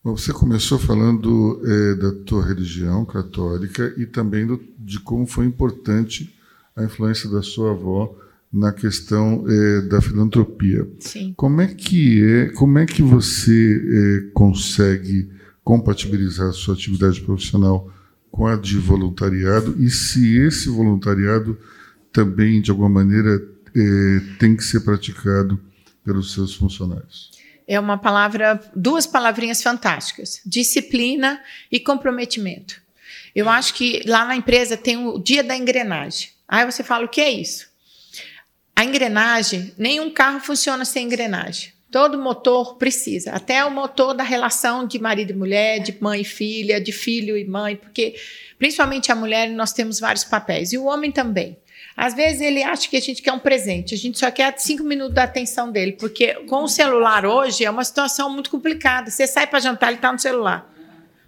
Você 0.04 0.32
começou 0.32 0.80
falando 0.80 1.62
é, 1.66 1.96
da 1.96 2.12
tua 2.26 2.46
religião 2.46 3.04
católica 3.04 3.94
e 3.98 4.06
também 4.06 4.48
do, 4.48 4.60
de 4.78 5.00
como 5.00 5.28
foi 5.28 5.46
importante 5.46 6.34
a 6.76 6.84
influência 6.84 7.30
da 7.30 7.42
sua 7.42 7.72
avó 7.72 8.16
na 8.52 8.72
questão 8.72 9.44
é, 9.48 9.82
da 9.82 10.02
filantropia. 10.02 10.88
Sim. 11.00 11.34
Como 11.36 11.60
é 11.62 11.68
que 11.68 12.24
é, 12.24 12.46
como 12.54 12.80
é 12.80 12.86
que 12.86 13.02
você 13.02 13.76
é, 14.28 14.32
consegue 14.34 15.30
compatibilizar 15.64 16.48
a 16.48 16.54
sua 16.54 16.74
atividade 16.74 17.22
profissional 17.22 17.92
com 18.32 18.48
a 18.48 18.56
de 18.56 18.78
voluntariado 18.78 19.76
e 19.78 19.90
se 19.90 20.38
esse 20.38 20.70
voluntariado 20.70 21.58
também 22.12 22.62
de 22.62 22.72
alguma 22.72 22.90
maneira 22.90 23.42
é, 23.76 24.22
tem 24.40 24.56
que 24.56 24.64
ser 24.64 24.80
praticado 24.80 25.60
pelos 26.04 26.34
seus 26.34 26.56
funcionários? 26.56 27.32
É 27.70 27.80
uma 27.80 28.00
palavra, 28.00 28.60
duas 28.76 29.06
palavrinhas 29.06 29.62
fantásticas: 29.62 30.42
disciplina 30.44 31.40
e 31.72 31.80
comprometimento. 31.80 32.82
Eu 33.36 33.48
acho 33.48 33.76
que 33.76 34.02
lá 34.08 34.26
na 34.26 34.36
empresa 34.36 34.76
tem 34.76 34.98
o 34.98 35.20
dia 35.20 35.44
da 35.44 35.56
engrenagem. 35.56 36.30
Aí 36.48 36.66
você 36.66 36.84
fala: 36.84 37.06
o 37.06 37.10
que 37.10 37.22
é 37.22 37.30
isso? 37.30 37.70
A 38.76 38.84
engrenagem, 38.84 39.72
nenhum 39.78 40.10
carro 40.10 40.40
funciona 40.40 40.84
sem 40.84 41.06
engrenagem. 41.06 41.72
Todo 41.92 42.18
motor 42.18 42.76
precisa, 42.76 43.32
até 43.32 43.64
o 43.64 43.72
motor 43.72 44.14
da 44.14 44.24
relação 44.24 44.86
de 44.86 45.00
marido 45.00 45.32
e 45.32 45.36
mulher, 45.36 45.80
de 45.80 45.96
mãe 46.00 46.22
e 46.22 46.26
filha, 46.26 46.82
de 46.82 46.92
filho 46.92 47.38
e 47.38 47.46
mãe, 47.46 47.76
porque 47.76 48.16
principalmente 48.58 49.12
a 49.12 49.16
mulher 49.16 49.50
nós 49.50 49.74
temos 49.74 50.00
vários 50.00 50.24
papéis 50.24 50.74
e 50.74 50.78
o 50.78 50.86
homem 50.86 51.12
também. 51.12 51.58
Às 52.02 52.14
vezes 52.14 52.40
ele 52.40 52.64
acha 52.64 52.88
que 52.88 52.96
a 52.96 53.02
gente 53.02 53.22
quer 53.22 53.34
um 53.34 53.40
presente, 53.40 53.94
a 53.94 53.98
gente 53.98 54.18
só 54.18 54.32
quer 54.32 54.58
cinco 54.58 54.86
minutos 54.86 55.14
da 55.14 55.24
atenção 55.24 55.70
dele, 55.70 55.98
porque 56.00 56.34
com 56.46 56.64
o 56.64 56.68
celular 56.70 57.26
hoje 57.26 57.66
é 57.66 57.70
uma 57.70 57.84
situação 57.84 58.30
muito 58.30 58.50
complicada. 58.50 59.12
Você 59.12 59.28
sai 59.28 59.46
para 59.46 59.60
jantar, 59.60 59.88
ele 59.88 59.98
está 59.98 60.10
no 60.10 60.18
celular. 60.18 60.74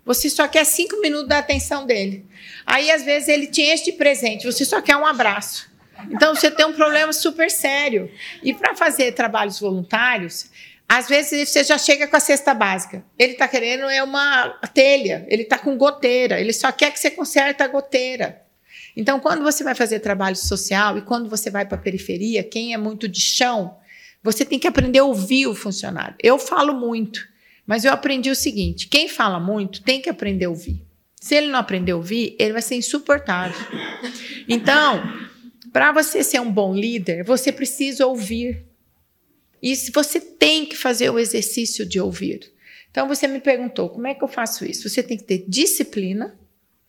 Você 0.05 0.29
só 0.29 0.47
quer 0.47 0.63
cinco 0.63 1.01
minutos 1.01 1.27
da 1.27 1.39
atenção 1.39 1.85
dele. 1.85 2.25
Aí, 2.65 2.89
às 2.89 3.03
vezes, 3.03 3.27
ele 3.27 3.47
te 3.47 3.61
enche 3.61 3.83
de 3.83 3.91
presente, 3.91 4.45
você 4.45 4.63
só 4.63 4.81
quer 4.81 4.95
um 4.95 5.05
abraço. 5.05 5.69
Então, 6.09 6.33
você 6.33 6.49
tem 6.49 6.65
um 6.65 6.71
problema 6.71 7.11
super 7.11 7.51
sério. 7.51 8.09
E 8.41 8.53
para 8.53 8.73
fazer 8.73 9.11
trabalhos 9.11 9.59
voluntários, 9.59 10.49
às 10.87 11.09
vezes 11.09 11.49
você 11.49 11.65
já 11.65 11.77
chega 11.77 12.07
com 12.07 12.15
a 12.15 12.21
cesta 12.21 12.53
básica. 12.53 13.03
Ele 13.19 13.33
está 13.33 13.45
querendo 13.45 13.89
é 13.89 14.01
uma 14.01 14.47
telha, 14.73 15.25
ele 15.27 15.43
está 15.43 15.57
com 15.57 15.75
goteira, 15.75 16.39
ele 16.39 16.53
só 16.53 16.71
quer 16.71 16.93
que 16.93 16.99
você 16.99 17.11
conserte 17.11 17.61
a 17.61 17.67
goteira. 17.67 18.41
Então, 18.95 19.19
quando 19.19 19.41
você 19.41 19.63
vai 19.63 19.75
fazer 19.75 19.99
trabalho 19.99 20.35
social 20.35 20.97
e 20.97 21.01
quando 21.01 21.29
você 21.29 21.49
vai 21.49 21.65
para 21.65 21.77
a 21.77 21.81
periferia, 21.81 22.43
quem 22.43 22.73
é 22.73 22.77
muito 22.77 23.07
de 23.07 23.21
chão, 23.21 23.77
você 24.23 24.45
tem 24.45 24.59
que 24.59 24.67
aprender 24.67 24.99
a 24.99 25.05
ouvir 25.05 25.47
o 25.47 25.55
funcionário. 25.55 26.15
Eu 26.21 26.37
falo 26.37 26.73
muito, 26.73 27.27
mas 27.65 27.85
eu 27.85 27.91
aprendi 27.91 28.29
o 28.29 28.35
seguinte: 28.35 28.87
quem 28.87 29.07
fala 29.07 29.39
muito 29.39 29.81
tem 29.81 30.01
que 30.01 30.09
aprender 30.09 30.45
a 30.45 30.49
ouvir. 30.49 30.85
Se 31.19 31.35
ele 31.35 31.47
não 31.47 31.59
aprender 31.59 31.91
a 31.91 31.97
ouvir, 31.97 32.35
ele 32.39 32.53
vai 32.53 32.61
ser 32.61 32.75
insuportável. 32.75 33.55
Então, 34.49 35.01
para 35.71 35.91
você 35.91 36.23
ser 36.23 36.41
um 36.41 36.51
bom 36.51 36.73
líder, 36.73 37.23
você 37.23 37.51
precisa 37.51 38.05
ouvir. 38.05 38.65
E 39.61 39.75
você 39.93 40.19
tem 40.19 40.65
que 40.65 40.75
fazer 40.75 41.11
o 41.11 41.19
exercício 41.19 41.85
de 41.85 41.99
ouvir. 41.99 42.51
Então, 42.89 43.07
você 43.07 43.27
me 43.27 43.39
perguntou: 43.39 43.89
como 43.89 44.07
é 44.07 44.15
que 44.15 44.23
eu 44.23 44.27
faço 44.27 44.65
isso? 44.65 44.89
Você 44.89 45.03
tem 45.03 45.15
que 45.15 45.23
ter 45.23 45.45
disciplina 45.47 46.37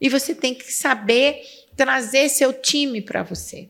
e 0.00 0.08
você 0.08 0.34
tem 0.34 0.54
que 0.54 0.72
saber 0.72 1.42
trazer 1.76 2.28
seu 2.28 2.52
time 2.52 3.00
para 3.00 3.22
você. 3.22 3.68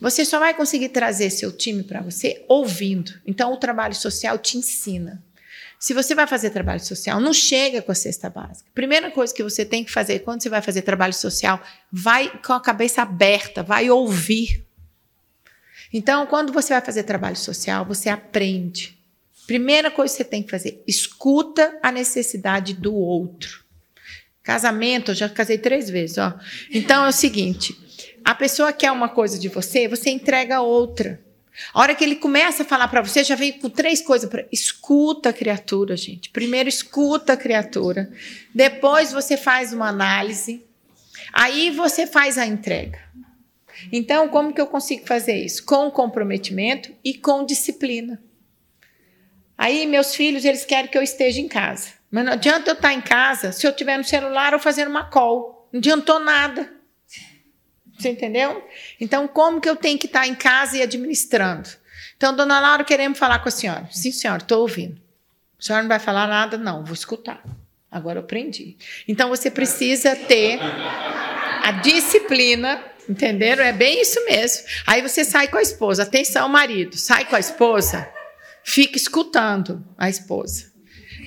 Você 0.00 0.24
só 0.24 0.38
vai 0.38 0.54
conseguir 0.54 0.88
trazer 0.88 1.30
seu 1.30 1.52
time 1.52 1.82
para 1.82 2.00
você 2.00 2.44
ouvindo. 2.48 3.12
Então, 3.26 3.52
o 3.52 3.56
trabalho 3.56 3.94
social 3.94 4.38
te 4.38 4.58
ensina. 4.58 5.22
Se 5.78 5.94
você 5.94 6.14
vai 6.14 6.26
fazer 6.26 6.50
trabalho 6.50 6.80
social, 6.80 7.20
não 7.20 7.32
chega 7.32 7.80
com 7.80 7.90
a 7.90 7.94
cesta 7.94 8.28
básica. 8.28 8.68
Primeira 8.74 9.10
coisa 9.10 9.32
que 9.32 9.42
você 9.42 9.64
tem 9.64 9.82
que 9.82 9.90
fazer 9.90 10.18
quando 10.18 10.42
você 10.42 10.48
vai 10.50 10.60
fazer 10.60 10.82
trabalho 10.82 11.14
social, 11.14 11.62
vai 11.90 12.28
com 12.44 12.52
a 12.52 12.60
cabeça 12.60 13.00
aberta, 13.00 13.62
vai 13.62 13.88
ouvir. 13.88 14.66
Então, 15.92 16.26
quando 16.26 16.52
você 16.52 16.74
vai 16.74 16.82
fazer 16.82 17.04
trabalho 17.04 17.36
social, 17.36 17.84
você 17.84 18.10
aprende. 18.10 18.98
Primeira 19.46 19.90
coisa 19.90 20.12
que 20.12 20.22
você 20.22 20.28
tem 20.28 20.42
que 20.42 20.50
fazer, 20.50 20.82
escuta 20.86 21.78
a 21.82 21.90
necessidade 21.90 22.74
do 22.74 22.94
outro. 22.94 23.59
Casamento, 24.42 25.10
eu 25.10 25.14
já 25.14 25.28
casei 25.28 25.58
três 25.58 25.90
vezes, 25.90 26.18
ó. 26.18 26.38
Então 26.72 27.04
é 27.04 27.08
o 27.08 27.12
seguinte: 27.12 27.76
a 28.24 28.34
pessoa 28.34 28.72
quer 28.72 28.90
uma 28.90 29.08
coisa 29.08 29.38
de 29.38 29.48
você, 29.48 29.86
você 29.86 30.10
entrega 30.10 30.60
outra. 30.60 31.20
A 31.74 31.80
hora 31.80 31.94
que 31.94 32.02
ele 32.02 32.16
começa 32.16 32.62
a 32.62 32.66
falar 32.66 32.88
para 32.88 33.02
você, 33.02 33.22
já 33.22 33.34
vem 33.34 33.52
com 33.52 33.68
três 33.68 34.00
coisas 34.00 34.30
para 34.30 34.46
escuta 34.50 35.28
a 35.28 35.32
criatura, 35.32 35.96
gente. 35.96 36.30
Primeiro 36.30 36.68
escuta 36.68 37.34
a 37.34 37.36
criatura, 37.36 38.10
depois 38.54 39.12
você 39.12 39.36
faz 39.36 39.72
uma 39.72 39.88
análise, 39.88 40.64
aí 41.32 41.70
você 41.70 42.06
faz 42.06 42.38
a 42.38 42.46
entrega. 42.46 42.98
Então, 43.92 44.28
como 44.28 44.52
que 44.52 44.60
eu 44.60 44.66
consigo 44.66 45.06
fazer 45.06 45.34
isso? 45.34 45.64
Com 45.64 45.90
comprometimento 45.90 46.92
e 47.04 47.14
com 47.14 47.44
disciplina. 47.44 48.22
Aí 49.56 49.86
meus 49.86 50.14
filhos, 50.14 50.44
eles 50.44 50.64
querem 50.64 50.90
que 50.90 50.96
eu 50.96 51.02
esteja 51.02 51.40
em 51.40 51.48
casa. 51.48 51.99
Mas 52.10 52.24
não 52.24 52.32
adianta 52.32 52.70
eu 52.70 52.74
estar 52.74 52.92
em 52.92 53.00
casa 53.00 53.52
se 53.52 53.66
eu 53.66 53.70
estiver 53.70 53.96
no 53.96 54.04
celular 54.04 54.52
ou 54.52 54.60
fazendo 54.60 54.88
uma 54.88 55.04
call. 55.04 55.68
Não 55.72 55.78
adiantou 55.78 56.18
nada. 56.18 56.72
Você 57.96 58.08
entendeu? 58.08 58.66
Então, 58.98 59.28
como 59.28 59.60
que 59.60 59.68
eu 59.68 59.76
tenho 59.76 59.98
que 59.98 60.06
estar 60.06 60.26
em 60.26 60.34
casa 60.34 60.78
e 60.78 60.82
administrando? 60.82 61.68
Então, 62.16 62.34
dona 62.34 62.58
Laura, 62.58 62.82
queremos 62.82 63.18
falar 63.18 63.38
com 63.40 63.48
a 63.48 63.52
senhora. 63.52 63.86
Sim, 63.90 64.10
senhora, 64.10 64.42
estou 64.42 64.62
ouvindo. 64.62 65.00
A 65.58 65.62
senhora 65.62 65.82
não 65.82 65.88
vai 65.88 65.98
falar 65.98 66.26
nada? 66.26 66.56
Não, 66.56 66.84
vou 66.84 66.94
escutar. 66.94 67.42
Agora 67.90 68.18
eu 68.18 68.22
aprendi. 68.24 68.76
Então, 69.06 69.28
você 69.28 69.50
precisa 69.50 70.16
ter 70.16 70.58
a 71.62 71.72
disciplina, 71.72 72.82
entenderam? 73.08 73.62
É 73.62 73.72
bem 73.72 74.00
isso 74.00 74.24
mesmo. 74.24 74.66
Aí 74.86 75.02
você 75.02 75.24
sai 75.24 75.48
com 75.48 75.58
a 75.58 75.62
esposa. 75.62 76.02
Atenção, 76.04 76.48
marido. 76.48 76.96
Sai 76.96 77.26
com 77.26 77.36
a 77.36 77.40
esposa, 77.40 78.08
fica 78.64 78.96
escutando 78.96 79.84
a 79.98 80.08
esposa. 80.08 80.69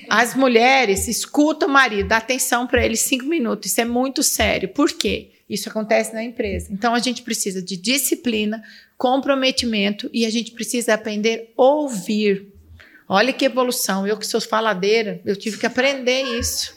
As 0.08 0.34
mulheres 0.34 1.08
escutam 1.08 1.68
o 1.68 1.72
marido, 1.72 2.08
dá 2.08 2.18
atenção 2.18 2.66
para 2.66 2.84
ele 2.84 2.96
cinco 2.96 3.24
minutos. 3.24 3.70
Isso 3.70 3.80
é 3.80 3.84
muito 3.84 4.22
sério. 4.22 4.68
Por 4.68 4.92
quê? 4.92 5.30
Isso 5.48 5.68
acontece 5.68 6.14
na 6.14 6.22
empresa. 6.22 6.68
Então 6.72 6.94
a 6.94 6.98
gente 6.98 7.22
precisa 7.22 7.60
de 7.62 7.76
disciplina, 7.76 8.62
comprometimento 8.96 10.08
e 10.12 10.24
a 10.24 10.30
gente 10.30 10.52
precisa 10.52 10.94
aprender 10.94 11.52
a 11.56 11.62
ouvir. 11.62 12.48
Olha 13.08 13.32
que 13.32 13.44
evolução. 13.44 14.06
Eu 14.06 14.16
que 14.16 14.26
sou 14.26 14.40
faladeira, 14.40 15.20
eu 15.24 15.36
tive 15.36 15.58
que 15.58 15.66
aprender 15.66 16.22
isso. 16.38 16.74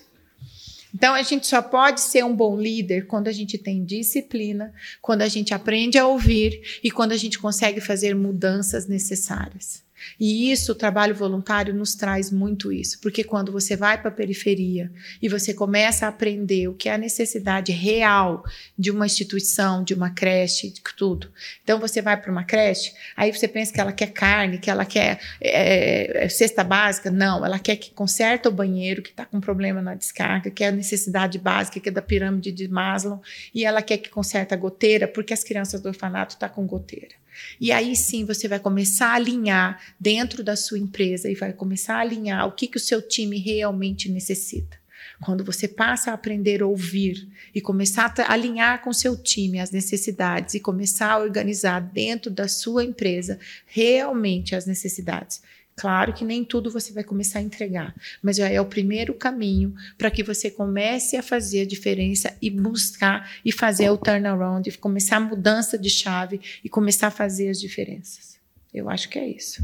Então 0.94 1.14
a 1.14 1.22
gente 1.22 1.48
só 1.48 1.62
pode 1.62 2.02
ser 2.02 2.26
um 2.26 2.36
bom 2.36 2.60
líder 2.60 3.08
quando 3.08 3.28
a 3.28 3.32
gente 3.32 3.58
tem 3.58 3.86
disciplina, 3.86 4.74
quando 5.02 5.22
a 5.22 5.28
gente 5.28 5.54
aprende 5.54 5.98
a 5.98 6.08
ouvir 6.08 6.80
e 6.84 6.90
quando 6.90 7.12
a 7.12 7.18
gente 7.18 7.40
consegue 7.40 7.80
fazer 7.80 8.16
mudanças 8.16 8.88
necessárias. 8.88 9.87
E 10.20 10.52
isso, 10.52 10.72
o 10.72 10.76
trabalho 10.76 11.16
voluntário 11.16 11.74
nos 11.74 11.96
traz 11.96 12.32
muito 12.32 12.72
isso, 12.72 13.00
porque 13.02 13.24
quando 13.24 13.52
você 13.52 13.76
vai 13.76 14.00
para 14.00 14.10
a 14.10 14.14
periferia 14.14 14.92
e 15.22 15.30
você 15.30 15.54
começa 15.54 16.06
a 16.06 16.10
aprender 16.10 16.68
o 16.68 16.74
que 16.74 16.90
é 16.90 16.94
a 16.94 16.98
necessidade 16.98 17.72
real 17.72 18.44
de 18.78 18.92
uma 18.92 19.06
instituição, 19.06 19.84
de 19.84 19.94
uma 19.94 20.10
creche, 20.10 20.70
de 20.70 20.82
tudo. 20.96 21.32
Então 21.64 21.80
você 21.80 22.02
vai 22.02 22.18
para 22.18 22.32
uma 22.32 22.44
creche, 22.44 22.94
aí 23.16 23.32
você 23.32 23.48
pensa 23.48 23.74
que 23.74 23.80
ela 23.80 23.92
quer 23.92 24.12
carne, 24.12 24.58
que 24.58 24.70
ela 24.70 24.86
quer 24.86 25.20
é, 25.42 26.28
cesta 26.30 26.64
básica. 26.64 27.12
Não, 27.12 27.46
ela 27.46 27.60
quer 27.60 27.76
que 27.76 27.92
conserta 27.92 28.50
o 28.50 28.52
banheiro 28.52 29.02
que 29.02 29.10
está 29.10 29.26
com 29.26 29.40
problema 29.40 29.82
na 29.82 29.96
descarga, 29.96 30.50
que 30.50 30.64
é 30.64 30.68
a 30.68 30.72
necessidade 30.72 31.38
básica, 31.38 31.80
que 31.80 31.90
é 31.90 31.92
da 31.92 32.02
pirâmide 32.02 32.52
de 32.52 32.68
Maslow, 32.68 33.22
e 33.54 33.66
ela 33.66 33.82
quer 33.82 33.98
que 33.98 34.10
conserta 34.10 34.56
a 34.56 34.58
goteira, 34.58 35.08
porque 35.08 35.34
as 35.34 35.44
crianças 35.44 35.82
do 35.82 35.88
orfanato 35.88 36.34
estão 36.34 36.50
tá 36.50 36.54
com 36.54 36.66
goteira. 36.66 37.16
E 37.60 37.72
aí 37.72 37.96
sim 37.96 38.26
você 38.26 38.48
vai 38.48 38.60
começar 38.60 39.10
a 39.10 39.16
alinhar 39.16 39.82
dentro 40.00 40.44
da 40.44 40.56
sua 40.56 40.80
empresa 40.80 41.30
e 41.30 41.36
vai 41.36 41.54
começar 41.54 41.96
a 41.96 42.02
alinhar 42.02 42.48
o 42.48 42.52
que, 42.52 42.68
que 42.68 42.78
o 42.78 42.80
seu 42.80 43.02
time 43.02 43.38
realmente 43.38 44.10
necessita. 44.10 44.78
Quando 45.22 45.44
você 45.44 45.68
passa 45.68 46.12
a 46.12 46.14
aprender 46.14 46.62
a 46.62 46.68
ouvir 46.68 47.28
e 47.54 47.60
começar 47.60 48.14
a 48.20 48.32
alinhar 48.32 48.84
com 48.84 48.94
seu 48.94 49.18
time 49.18 49.60
as 49.60 49.72
necessidades 49.72 50.54
e 50.54 50.60
começar 50.60 51.12
a 51.12 51.20
organizar 51.20 51.80
dentro 51.80 52.30
da 52.30 52.48
sua 52.48 52.84
empresa 52.84 53.40
realmente 53.66 54.56
as 54.56 54.66
necessidades. 54.66 55.42
Claro 55.78 56.12
que 56.12 56.26
nem 56.26 56.44
tudo 56.44 56.72
você 56.72 56.92
vai 56.92 57.04
começar 57.04 57.38
a 57.38 57.42
entregar, 57.44 57.94
mas 58.20 58.38
já 58.38 58.50
é 58.50 58.60
o 58.60 58.66
primeiro 58.66 59.14
caminho 59.14 59.76
para 59.96 60.10
que 60.10 60.24
você 60.24 60.50
comece 60.50 61.16
a 61.16 61.22
fazer 61.22 61.62
a 61.62 61.68
diferença 61.68 62.36
e 62.42 62.50
buscar 62.50 63.30
e 63.46 63.52
fazer 63.52 63.88
o 63.92 63.98
turnaround, 63.98 64.68
e 64.68 64.76
começar 64.76 65.18
a 65.18 65.20
mudança 65.20 65.78
de 65.78 65.90
chave 65.90 66.42
e 66.64 66.68
começar 66.68 67.08
a 67.08 67.12
fazer 67.12 67.50
as 67.50 67.60
diferenças. 67.60 68.40
Eu 68.74 68.90
acho 68.90 69.08
que 69.08 69.20
é 69.20 69.30
isso. 69.30 69.64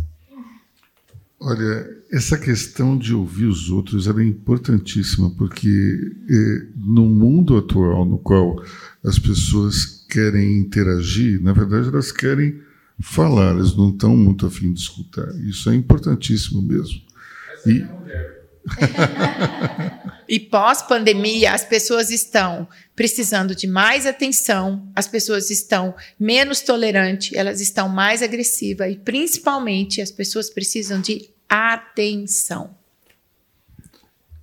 Olha, 1.40 1.98
essa 2.12 2.38
questão 2.38 2.96
de 2.96 3.14
ouvir 3.14 3.46
os 3.46 3.72
outros 3.72 4.08
é 4.08 4.12
importantíssima, 4.24 5.32
porque 5.32 5.68
é, 6.30 6.68
no 6.78 7.06
mundo 7.06 7.58
atual 7.58 8.06
no 8.06 8.20
qual 8.20 8.64
as 9.04 9.18
pessoas 9.18 10.06
querem 10.08 10.60
interagir, 10.60 11.42
na 11.42 11.54
verdade 11.54 11.88
elas 11.88 12.12
querem 12.12 12.62
falar, 13.02 13.52
elas 13.52 13.76
não 13.76 13.90
estão 13.90 14.16
muito 14.16 14.46
afim 14.46 14.72
de 14.74 14.80
escutar. 14.80 15.28
Isso 15.48 15.70
é 15.70 15.76
importantíssimo 15.76 16.62
mesmo. 16.62 17.02
E... 17.66 17.86
e 20.30 20.40
pós-pandemia, 20.40 21.54
as 21.54 21.66
pessoas 21.66 22.10
estão 22.12 22.68
precisando 22.96 23.54
de 23.54 23.68
mais 23.68 24.06
atenção, 24.06 24.90
as 24.96 25.08
pessoas 25.08 25.50
estão 25.50 25.94
menos 26.20 26.62
tolerantes, 26.62 27.34
elas 27.34 27.60
estão 27.60 27.90
mais 27.90 28.22
agressivas 28.22 28.92
e, 28.92 28.96
principalmente, 28.96 30.02
as 30.02 30.12
pessoas 30.12 30.50
precisam 30.50 31.02
de 31.02 31.30
atenção. 31.50 32.76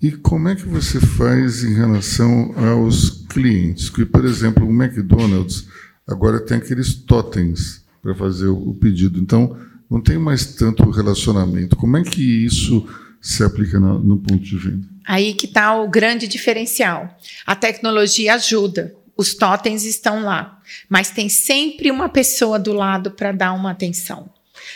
E 0.02 0.12
como 0.12 0.48
é 0.48 0.54
que 0.54 0.66
você 0.66 0.98
faz 0.98 1.62
em 1.62 1.74
relação 1.74 2.54
aos 2.56 3.10
clientes? 3.28 3.90
Que, 3.90 4.06
por 4.06 4.24
exemplo, 4.24 4.66
o 4.66 4.70
McDonald's 4.70 5.66
agora 6.06 6.40
tem 6.40 6.56
aqueles 6.56 6.94
totens 6.94 7.79
para 8.02 8.14
fazer 8.14 8.48
o 8.48 8.74
pedido. 8.74 9.18
Então, 9.18 9.56
não 9.90 10.00
tem 10.00 10.18
mais 10.18 10.54
tanto 10.54 10.88
relacionamento. 10.90 11.76
Como 11.76 11.96
é 11.96 12.02
que 12.02 12.22
isso 12.22 12.86
se 13.20 13.42
aplica 13.42 13.80
no, 13.80 13.98
no 13.98 14.18
ponto 14.18 14.42
de 14.42 14.56
venda? 14.56 14.88
Aí 15.04 15.34
que 15.34 15.46
está 15.46 15.76
o 15.76 15.88
grande 15.88 16.28
diferencial. 16.28 17.18
A 17.44 17.56
tecnologia 17.56 18.34
ajuda. 18.34 18.94
Os 19.16 19.34
totens 19.34 19.84
estão 19.84 20.22
lá, 20.22 20.62
mas 20.88 21.10
tem 21.10 21.28
sempre 21.28 21.90
uma 21.90 22.08
pessoa 22.08 22.58
do 22.58 22.72
lado 22.72 23.10
para 23.10 23.32
dar 23.32 23.52
uma 23.52 23.72
atenção. 23.72 24.30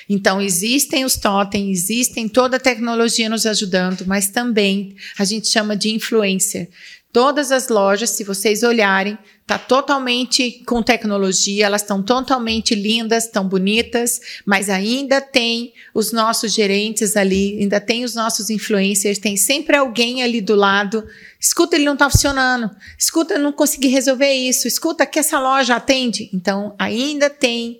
Então, 0.08 0.40
existem 0.40 1.04
os 1.04 1.16
totens, 1.16 1.88
existem 1.88 2.28
toda 2.28 2.56
a 2.56 2.60
tecnologia 2.60 3.28
nos 3.28 3.46
ajudando, 3.46 4.04
mas 4.06 4.28
também 4.28 4.96
a 5.18 5.24
gente 5.24 5.48
chama 5.48 5.74
de 5.74 5.90
influencer. 5.90 6.68
Todas 7.14 7.52
as 7.52 7.68
lojas, 7.68 8.10
se 8.10 8.24
vocês 8.24 8.64
olharem, 8.64 9.16
tá 9.46 9.56
totalmente 9.56 10.64
com 10.66 10.82
tecnologia, 10.82 11.66
elas 11.66 11.82
estão 11.82 12.02
totalmente 12.02 12.74
lindas, 12.74 13.28
tão 13.28 13.46
bonitas, 13.46 14.20
mas 14.44 14.68
ainda 14.68 15.20
tem 15.20 15.72
os 15.94 16.10
nossos 16.10 16.52
gerentes 16.52 17.16
ali, 17.16 17.56
ainda 17.60 17.80
tem 17.80 18.02
os 18.02 18.16
nossos 18.16 18.50
influencers, 18.50 19.18
tem 19.18 19.36
sempre 19.36 19.76
alguém 19.76 20.24
ali 20.24 20.40
do 20.40 20.56
lado. 20.56 21.06
Escuta, 21.38 21.76
ele 21.76 21.84
não 21.84 21.92
está 21.92 22.10
funcionando. 22.10 22.68
Escuta, 22.98 23.34
eu 23.34 23.40
não 23.40 23.52
consegui 23.52 23.86
resolver 23.86 24.32
isso. 24.32 24.66
Escuta 24.66 25.06
que 25.06 25.20
essa 25.20 25.38
loja 25.38 25.76
atende. 25.76 26.28
Então, 26.34 26.74
ainda 26.76 27.30
tem 27.30 27.78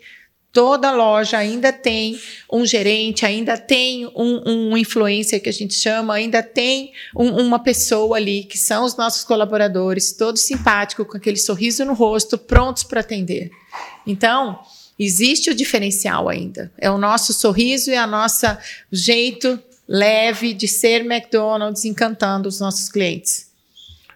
Toda 0.55 0.93
loja 0.93 1.37
ainda 1.37 1.73
tem 1.73 2.17
um 2.51 2.65
gerente, 2.65 3.27
ainda 3.27 3.59
tem 3.59 4.07
um, 4.15 4.71
um 4.71 4.77
influencer 4.77 5.43
que 5.43 5.49
a 5.49 5.53
gente 5.53 5.75
chama, 5.75 6.15
ainda 6.15 6.45
tem 6.45 6.93
um, 7.17 7.43
uma 7.43 7.59
pessoa 7.59 8.17
ali 8.17 8.45
que 8.45 8.57
são 8.57 8.85
os 8.85 8.95
nossos 8.95 9.25
colaboradores, 9.25 10.13
todos 10.13 10.43
simpáticos, 10.43 11.09
com 11.09 11.17
aquele 11.17 11.39
sorriso 11.39 11.85
no 11.85 11.93
rosto, 11.93 12.39
prontos 12.39 12.85
para 12.85 13.01
atender. 13.01 13.51
Então, 14.07 14.61
existe 14.97 15.51
o 15.51 15.55
diferencial 15.57 16.29
ainda. 16.29 16.71
É 16.79 16.89
o 16.89 16.99
nosso 16.99 17.33
sorriso 17.33 17.91
e 17.91 17.97
a 17.97 18.07
nossa 18.07 18.57
jeito 18.93 19.59
leve 19.89 20.55
de 20.55 20.69
ser 20.69 21.01
McDonald's 21.01 21.85
encantando 21.85 22.49
os 22.49 22.61
nossos 22.61 22.89
clientes, 22.89 23.51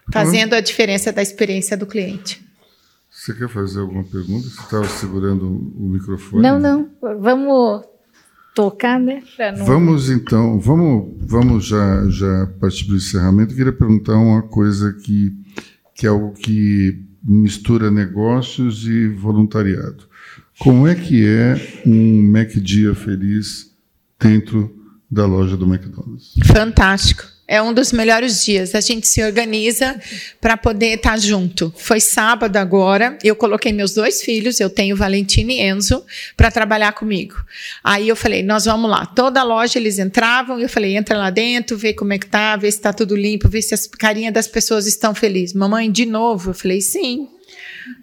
fazendo 0.09 0.53
a 0.53 0.61
diferença 0.61 1.11
da 1.11 1.21
experiência 1.21 1.75
do 1.75 1.85
cliente. 1.85 2.48
Você 3.19 3.33
quer 3.33 3.49
fazer 3.49 3.81
alguma 3.81 4.01
pergunta? 4.05 4.47
Você 4.47 4.61
estava 4.61 4.87
segurando 4.87 5.45
o 5.45 5.89
microfone? 5.89 6.41
Não, 6.41 6.57
não. 6.57 6.89
Vamos 7.19 7.83
tocar, 8.55 8.97
né? 8.97 9.21
Não... 9.57 9.65
Vamos 9.65 10.09
então, 10.09 10.57
vamos, 10.57 11.15
vamos 11.19 11.65
já, 11.65 12.07
já 12.07 12.47
partir 12.61 12.85
para 12.85 12.93
o 12.93 12.95
encerramento. 12.95 13.51
Eu 13.51 13.57
queria 13.57 13.73
perguntar 13.73 14.15
uma 14.15 14.41
coisa 14.43 14.93
que, 14.93 15.35
que 15.93 16.05
é 16.05 16.09
algo 16.09 16.31
que 16.31 17.03
mistura 17.21 17.91
negócios 17.91 18.87
e 18.87 19.09
voluntariado. 19.09 20.07
Como 20.57 20.87
é 20.87 20.95
que 20.95 21.27
é 21.27 21.81
um 21.85 22.23
Mac 22.23 22.51
Dia 22.51 22.95
feliz 22.95 23.75
dentro 24.17 24.73
da 25.11 25.25
loja 25.25 25.57
do 25.57 25.65
McDonald's? 25.65 26.35
Fantástico 26.45 27.38
é 27.49 27.59
um 27.59 27.73
dos 27.73 27.91
melhores 27.91 28.45
dias. 28.45 28.75
A 28.75 28.79
gente 28.79 29.07
se 29.07 29.23
organiza 29.23 29.99
para 30.39 30.55
poder 30.55 30.97
estar 30.97 31.13
tá 31.13 31.17
junto. 31.17 31.73
Foi 31.75 31.99
sábado 31.99 32.57
agora, 32.57 33.17
eu 33.23 33.35
coloquei 33.35 33.73
meus 33.73 33.95
dois 33.95 34.21
filhos, 34.21 34.59
eu 34.59 34.69
tenho 34.69 34.95
Valentina 34.95 35.51
e 35.51 35.59
Enzo, 35.59 36.05
para 36.37 36.51
trabalhar 36.51 36.91
comigo. 36.91 37.35
Aí 37.83 38.07
eu 38.07 38.15
falei, 38.15 38.43
nós 38.43 38.65
vamos 38.65 38.87
lá. 38.87 39.03
Toda 39.07 39.41
loja 39.41 39.79
eles 39.79 39.97
entravam, 39.97 40.59
eu 40.59 40.69
falei, 40.69 40.95
entra 40.95 41.17
lá 41.17 41.31
dentro, 41.31 41.75
vê 41.75 41.91
como 41.91 42.13
é 42.13 42.19
que 42.19 42.27
tá, 42.27 42.55
vê 42.55 42.71
se 42.71 42.77
está 42.77 42.93
tudo 42.93 43.15
limpo, 43.15 43.49
vê 43.49 43.63
se 43.63 43.73
as 43.73 43.87
carinhas 43.87 44.33
das 44.33 44.47
pessoas 44.47 44.85
estão 44.85 45.15
felizes. 45.15 45.55
Mamãe, 45.55 45.91
de 45.91 46.05
novo? 46.05 46.51
Eu 46.51 46.53
falei, 46.53 46.81
sim. 46.81 47.27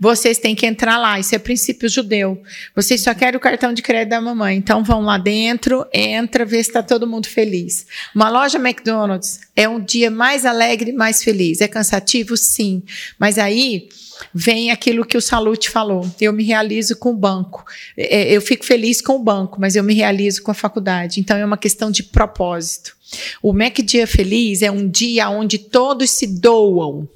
Vocês 0.00 0.38
têm 0.38 0.54
que 0.54 0.66
entrar 0.66 0.98
lá, 0.98 1.18
isso 1.18 1.34
é 1.34 1.38
princípio 1.38 1.88
judeu. 1.88 2.42
Vocês 2.74 3.00
só 3.00 3.14
querem 3.14 3.36
o 3.36 3.40
cartão 3.40 3.72
de 3.72 3.82
crédito 3.82 4.10
da 4.10 4.20
mamãe, 4.20 4.56
então 4.56 4.82
vão 4.82 5.02
lá 5.02 5.18
dentro, 5.18 5.86
entra, 5.92 6.44
vê 6.44 6.62
se 6.62 6.70
está 6.70 6.82
todo 6.82 7.06
mundo 7.06 7.26
feliz. 7.26 7.86
Uma 8.14 8.28
loja 8.28 8.58
McDonald's 8.58 9.40
é 9.54 9.68
um 9.68 9.80
dia 9.80 10.10
mais 10.10 10.44
alegre, 10.44 10.92
mais 10.92 11.22
feliz. 11.22 11.60
É 11.60 11.68
cansativo, 11.68 12.36
sim, 12.36 12.82
mas 13.18 13.38
aí 13.38 13.88
vem 14.32 14.70
aquilo 14.70 15.04
que 15.04 15.16
o 15.16 15.20
Salute 15.20 15.70
falou. 15.70 16.08
Eu 16.20 16.32
me 16.32 16.44
realizo 16.44 16.96
com 16.96 17.10
o 17.10 17.16
banco. 17.16 17.64
É, 17.96 18.32
eu 18.32 18.40
fico 18.40 18.64
feliz 18.64 19.00
com 19.00 19.16
o 19.16 19.22
banco, 19.22 19.60
mas 19.60 19.76
eu 19.76 19.84
me 19.84 19.94
realizo 19.94 20.42
com 20.42 20.50
a 20.50 20.54
faculdade. 20.54 21.20
Então 21.20 21.36
é 21.36 21.44
uma 21.44 21.56
questão 21.56 21.90
de 21.90 22.02
propósito. 22.02 22.96
O 23.42 23.52
Mac 23.52 23.76
Dia 23.78 24.06
Feliz 24.06 24.62
é 24.62 24.70
um 24.70 24.88
dia 24.88 25.28
onde 25.30 25.58
todos 25.58 26.10
se 26.10 26.26
doam. 26.26 27.08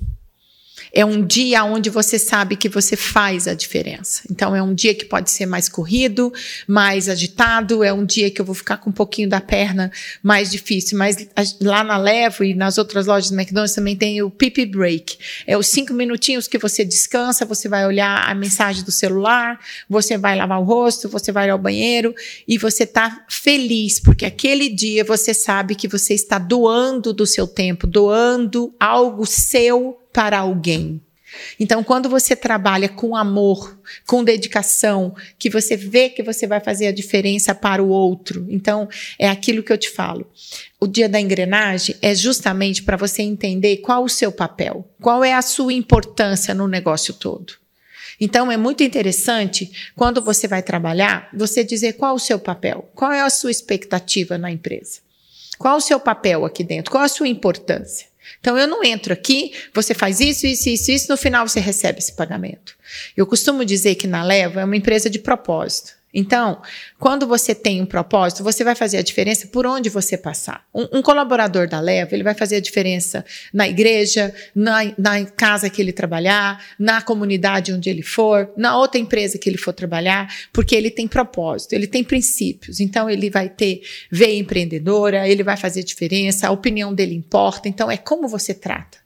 É 0.93 1.05
um 1.05 1.25
dia 1.25 1.65
onde 1.65 1.89
você 1.89 2.19
sabe 2.19 2.57
que 2.57 2.69
você 2.69 2.97
faz 2.97 3.47
a 3.47 3.55
diferença. 3.55 4.23
Então, 4.31 4.55
é 4.55 4.63
um 4.63 4.75
dia 4.75 4.95
que 4.95 5.05
pode 5.05 5.31
ser 5.31 5.47
mais 5.47 5.69
corrido, 5.69 6.33
mais 6.67 7.09
agitado, 7.09 7.85
é 7.85 7.93
um 7.93 8.05
dia 8.05 8.31
que 8.31 8.41
eu 8.41 8.45
vou 8.45 8.55
ficar 8.55 8.79
com 8.79 8.91
um 8.91 8.93
pouquinho 8.93 9.29
da 9.29 9.41
perna 9.41 9.91
mais 10.23 10.51
difícil. 10.51 10.99
Mas 10.99 11.29
lá 11.61 11.85
na 11.85 11.97
Levo 11.97 12.45
e 12.45 12.55
nas 12.55 12.79
outras 12.79 13.07
lojas 13.07 13.31
do 13.31 13.39
McDonald's 13.39 13.75
também 13.75 13.97
tem 13.97 14.23
o 14.23 14.31
Pip 14.31 14.65
Break. 14.67 15.19
É 15.47 15.57
os 15.57 15.69
cinco 15.69 15.93
minutinhos 15.93 16.49
que 16.49 16.59
você 16.59 16.85
descansa, 16.85 17.45
você 17.45 17.69
vai 17.69 17.87
olhar 17.87 18.29
a 18.29 18.35
mensagem 18.35 18.85
do 18.85 18.91
celular, 18.91 19.59
você 19.89 20.19
vai 20.19 20.37
lavar 20.37 20.61
o 20.61 20.65
rosto, 20.65 21.09
você 21.09 21.31
vai 21.31 21.51
ao 21.51 21.59
banheiro 21.59 22.15
e 22.47 22.59
você 22.59 22.85
está 22.85 23.25
feliz, 23.29 24.01
porque 24.01 24.25
aquele 24.25 24.69
dia 24.69 25.05
você 25.05 25.33
sabe 25.33 25.75
que 25.75 25.89
você 25.89 26.15
está 26.15 26.39
doando 26.39 27.13
do 27.13 27.27
seu 27.27 27.47
tempo, 27.47 27.87
doando 27.87 28.75
algo 28.79 29.27
seu 29.27 29.97
para 30.13 30.39
alguém. 30.39 31.01
Então, 31.59 31.83
quando 31.85 32.09
você 32.09 32.35
trabalha 32.35 32.89
com 32.89 33.15
amor, 33.17 33.79
com 34.07 34.25
dedicação, 34.25 35.15
que 35.39 35.49
você 35.49 35.77
vê 35.77 36.09
que 36.09 36.23
você 36.23 36.47
vai 36.47 36.61
fazer 36.61 36.89
a 36.89 36.93
diferença 36.93 37.55
para 37.55 37.83
o 37.83 37.89
outro, 37.89 38.47
então 38.49 38.89
é 39.19 39.29
aquilo 39.29 39.63
que 39.63 39.73
eu 39.73 39.79
te 39.79 39.91
falo. 39.91 40.29
O 40.81 40.87
dia 40.87 41.09
da 41.09 41.21
engrenagem 41.21 41.95
é 42.03 42.15
justamente 42.15 42.83
para 42.83 42.97
você 42.97 43.23
entender 43.23 43.79
qual 43.79 44.05
o 44.05 44.09
seu 44.09 44.33
papel, 44.33 44.89
qual 45.01 45.23
é 45.23 45.33
a 45.33 45.43
sua 45.43 45.73
importância 45.73 46.55
no 46.55 46.67
negócio 46.67 47.15
todo. 47.15 47.55
Então 48.21 48.53
é 48.53 48.57
muito 48.57 48.83
interessante 48.83 49.71
quando 49.97 50.21
você 50.21 50.47
vai 50.47 50.63
trabalhar, 50.63 51.31
você 51.33 51.65
dizer 51.65 51.95
qual 51.95 52.15
o 52.15 52.19
seu 52.19 52.39
papel, 52.39 52.91
qual 52.95 53.13
é 53.13 53.23
a 53.23 53.31
sua 53.31 53.51
expectativa 53.51 54.37
na 54.37 54.51
empresa, 54.51 55.01
qual 55.59 55.79
o 55.79 55.81
seu 55.81 55.99
papel 55.99 56.45
aqui 56.45 56.63
dentro, 56.63 56.91
qual 56.91 57.03
a 57.03 57.09
sua 57.09 57.29
importância. 57.29 58.10
Então 58.39 58.57
eu 58.59 58.67
não 58.67 58.85
entro 58.85 59.13
aqui, 59.13 59.53
você 59.75 59.95
faz 59.95 60.21
isso, 60.21 60.47
isso, 60.47 60.69
isso, 60.69 60.91
isso, 60.91 61.11
no 61.11 61.17
final 61.17 61.47
você 61.47 61.61
recebe 61.61 61.99
esse 61.99 62.13
pagamento. 62.13 62.77
Eu 63.17 63.27
costumo 63.27 63.65
dizer 63.65 63.95
que 63.97 64.07
na 64.07 64.23
Leva 64.23 64.61
é 64.61 64.65
uma 64.65 64.77
empresa 64.77 65.09
de 65.11 65.19
propósito. 65.19 66.00
Então, 66.13 66.61
quando 66.99 67.25
você 67.25 67.55
tem 67.55 67.81
um 67.81 67.87
propósito, 67.87 68.43
você 68.43 68.65
vai 68.65 68.75
fazer 68.75 68.99
a 68.99 69.03
diferença 69.03 69.47
por 69.47 69.65
onde 69.65 69.89
você 69.89 70.19
passar. 70.19 70.67
Um, 70.75 70.99
um 70.99 71.03
colaborador 71.03 71.69
da 71.69 71.79
Leva, 71.79 72.15
ele 72.15 72.25
vai 72.25 72.35
fazer 72.35 72.57
a 72.57 72.61
diferença 72.61 73.25
na 73.55 73.69
igreja, 73.69 74.35
na, 74.53 74.93
na, 74.99 75.25
casa 75.25 75.71
que 75.71 75.81
ele 75.81 75.93
trabalhar, 75.93 76.65
na 76.79 77.01
comunidade 77.01 77.73
onde 77.73 77.89
ele 77.89 78.03
for, 78.03 78.51
na 78.57 78.77
outra 78.77 79.01
empresa 79.01 79.39
que 79.39 79.49
ele 79.49 79.59
for 79.59 79.73
trabalhar, 79.73 80.33
porque 80.53 80.75
ele 80.75 80.91
tem 80.91 81.07
propósito, 81.07 81.75
ele 81.75 81.87
tem 81.87 82.03
princípios. 82.03 82.81
Então, 82.81 83.09
ele 83.09 83.31
vai 83.31 83.49
ter 83.49 83.83
veia 84.11 84.39
empreendedora, 84.39 85.29
ele 85.29 85.45
vai 85.45 85.57
fazer 85.57 85.85
diferença, 85.85 86.49
a 86.49 86.51
opinião 86.51 86.93
dele 86.93 87.15
importa. 87.15 87.69
Então, 87.69 87.89
é 87.89 87.97
como 87.97 88.27
você 88.27 88.53
trata. 88.53 88.99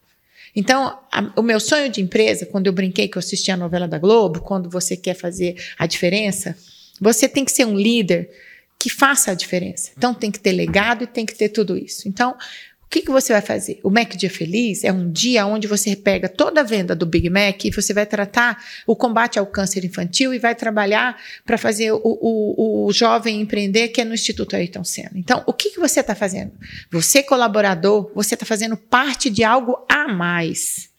Então, 0.57 0.99
a, 1.12 1.33
o 1.37 1.43
meu 1.43 1.61
sonho 1.61 1.90
de 1.90 2.01
empresa, 2.01 2.47
quando 2.47 2.67
eu 2.67 2.73
brinquei 2.73 3.09
que 3.09 3.19
eu 3.19 3.21
assisti 3.21 3.51
a 3.51 3.57
novela 3.57 3.88
da 3.88 3.99
Globo, 3.99 4.40
quando 4.40 4.71
você 4.71 4.97
quer 4.97 5.14
fazer 5.14 5.57
a 5.77 5.87
diferença, 5.87 6.57
você 7.00 7.28
tem 7.28 7.44
que 7.44 7.52
ser 7.52 7.66
um 7.66 7.76
líder 7.76 8.30
que 8.78 8.90
faça 8.90 9.30
a 9.30 9.35
diferença. 9.35 9.90
Então, 9.96 10.12
tem 10.12 10.30
que 10.30 10.38
ter 10.38 10.52
legado 10.52 11.04
e 11.04 11.07
tem 11.07 11.24
que 11.24 11.35
ter 11.35 11.48
tudo 11.48 11.76
isso. 11.76 12.07
Então, 12.07 12.37
o 12.85 12.88
que, 12.94 13.00
que 13.00 13.11
você 13.11 13.33
vai 13.33 13.42
fazer? 13.42 13.80
O 13.83 13.90
Mac 13.90 14.14
Dia 14.14 14.30
Feliz 14.30 14.85
é 14.85 14.92
um 14.92 15.11
dia 15.11 15.46
onde 15.46 15.66
você 15.66 15.96
pega 15.96 16.28
toda 16.28 16.61
a 16.61 16.64
venda 16.64 16.94
do 16.94 17.07
Big 17.07 17.28
Mac 17.28 17.64
e 17.64 17.70
você 17.70 17.92
vai 17.92 18.07
tratar 18.07 18.62
o 18.87 18.94
combate 18.94 19.38
ao 19.38 19.46
câncer 19.46 19.85
infantil 19.85 20.33
e 20.33 20.38
vai 20.38 20.54
trabalhar 20.54 21.20
para 21.44 21.59
fazer 21.59 21.92
o, 21.92 22.00
o, 22.04 22.87
o, 22.87 22.92
jovem 22.92 23.40
empreender 23.40 23.88
que 23.88 24.00
é 24.00 24.04
no 24.04 24.14
Instituto 24.14 24.54
Ayrton 24.54 24.85
Senna. 24.85 25.12
Então, 25.14 25.42
o 25.46 25.52
que, 25.52 25.70
que 25.70 25.80
você 25.80 26.00
está 26.00 26.14
fazendo? 26.14 26.52
Você, 26.92 27.22
colaborador, 27.22 28.12
você 28.14 28.35
está 28.35 28.46
fazendo 28.46 28.76
parte 28.76 29.28
de 29.30 29.42
algo 29.42 29.85
a 29.88 30.07
mais. 30.07 30.90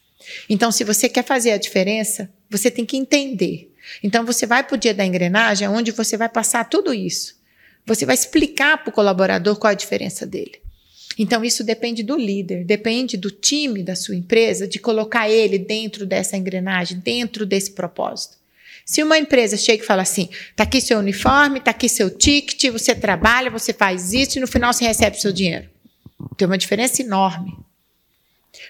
Então, 0.49 0.71
se 0.71 0.83
você 0.83 1.07
quer 1.07 1.23
fazer 1.23 1.51
a 1.51 1.57
diferença, 1.57 2.29
você 2.49 2.69
tem 2.71 2.85
que 2.85 2.97
entender 2.97 3.74
então 4.03 4.25
você 4.25 4.45
vai 4.45 4.63
para 4.63 4.75
o 4.75 4.77
dia 4.77 4.93
da 4.93 5.05
engrenagem, 5.05 5.67
onde 5.67 5.91
você 5.91 6.17
vai 6.17 6.29
passar 6.29 6.69
tudo 6.69 6.93
isso. 6.93 7.35
Você 7.85 8.05
vai 8.05 8.15
explicar 8.15 8.77
para 8.79 8.89
o 8.89 8.93
colaborador 8.93 9.55
qual 9.57 9.71
a 9.71 9.75
diferença 9.75 10.25
dele. 10.25 10.59
Então 11.17 11.45
isso 11.45 11.63
depende 11.63 12.03
do 12.03 12.17
líder, 12.17 12.65
depende 12.65 13.15
do 13.15 13.31
time 13.31 13.83
da 13.83 13.95
sua 13.95 14.15
empresa 14.15 14.67
de 14.67 14.79
colocar 14.79 15.29
ele 15.29 15.57
dentro 15.57 16.05
dessa 16.05 16.35
engrenagem, 16.35 16.99
dentro 16.99 17.45
desse 17.45 17.71
propósito. 17.71 18.37
Se 18.85 19.01
uma 19.01 19.17
empresa 19.17 19.57
chega 19.57 19.83
e 19.83 19.85
fala 19.85 20.03
assim: 20.03 20.29
tá 20.55 20.63
aqui 20.63 20.81
seu 20.81 20.99
uniforme, 20.99 21.59
tá 21.59 21.71
aqui 21.71 21.87
seu 21.89 22.09
ticket, 22.09 22.71
você 22.71 22.93
trabalha, 22.93 23.49
você 23.49 23.73
faz 23.73 24.13
isso 24.13 24.37
e 24.37 24.41
no 24.41 24.47
final 24.47 24.73
você 24.73 24.85
recebe 24.85 25.19
seu 25.19 25.31
dinheiro. 25.31 25.69
Tem 26.37 26.45
uma 26.45 26.57
diferença 26.57 27.01
enorme. 27.01 27.57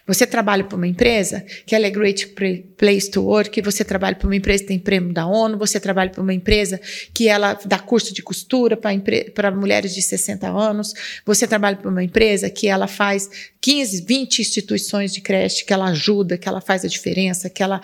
Você 0.08 0.26
trabalha 0.26 0.64
para 0.64 0.76
uma 0.76 0.88
empresa 0.88 1.46
que 1.66 1.76
ela 1.76 1.86
é 1.86 1.90
great 1.90 2.34
place 2.78 3.10
to 3.10 3.24
work, 3.24 3.62
você 3.62 3.84
trabalha 3.84 4.16
para 4.16 4.28
uma 4.28 4.36
empresa 4.36 4.64
que 4.64 4.68
tem 4.70 4.80
prêmio 4.80 5.14
da 5.14 5.26
ONU, 5.26 5.58
você 5.58 5.80
trabalha 5.80 6.10
para 6.10 6.22
uma 6.22 6.34
empresa 6.34 6.80
que 7.14 7.28
ela 7.28 7.58
dá 7.66 7.80
curso 7.80 8.14
de 8.14 8.22
costura 8.22 8.78
para 8.78 9.52
mulheres 9.52 9.94
de 9.94 10.02
60 10.02 10.48
anos, 10.48 10.94
você 11.26 11.48
trabalha 11.48 11.78
para 11.78 11.90
uma 11.90 12.04
empresa 12.04 12.50
que 12.50 12.68
ela 12.68 12.88
faz 12.88 13.30
15, 13.62 14.06
20 14.06 14.40
instituições 14.40 15.12
de 15.14 15.22
creche, 15.22 15.66
que 15.66 15.74
ela 15.74 15.86
ajuda, 15.86 16.38
que 16.38 16.48
ela 16.48 16.62
faz 16.62 16.86
a 16.86 16.88
diferença, 16.88 17.50
que 17.50 17.64
ela 17.64 17.82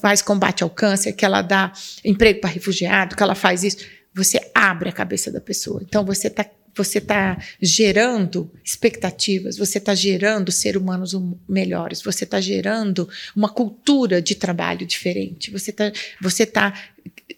faz 0.00 0.22
combate 0.22 0.62
ao 0.62 0.70
câncer, 0.70 1.12
que 1.12 1.24
ela 1.24 1.42
dá 1.42 1.72
emprego 2.04 2.40
para 2.40 2.50
refugiado, 2.50 3.16
que 3.16 3.22
ela 3.22 3.34
faz 3.34 3.64
isso. 3.64 3.78
Você 4.14 4.40
abre 4.54 4.88
a 4.88 4.92
cabeça 4.92 5.30
da 5.30 5.40
pessoa. 5.40 5.80
Então 5.82 6.04
você 6.04 6.28
está 6.28 6.44
você 6.74 6.98
está 6.98 7.38
gerando 7.60 8.50
expectativas, 8.64 9.56
você 9.56 9.78
está 9.78 9.94
gerando 9.94 10.52
seres 10.52 10.80
humanos 10.80 11.12
melhores, 11.48 12.02
você 12.02 12.24
está 12.24 12.40
gerando 12.40 13.08
uma 13.34 13.48
cultura 13.48 14.22
de 14.22 14.34
trabalho 14.34 14.86
diferente, 14.86 15.50
você 15.50 15.70
está 15.70 15.92
você 16.20 16.46
tá, 16.46 16.72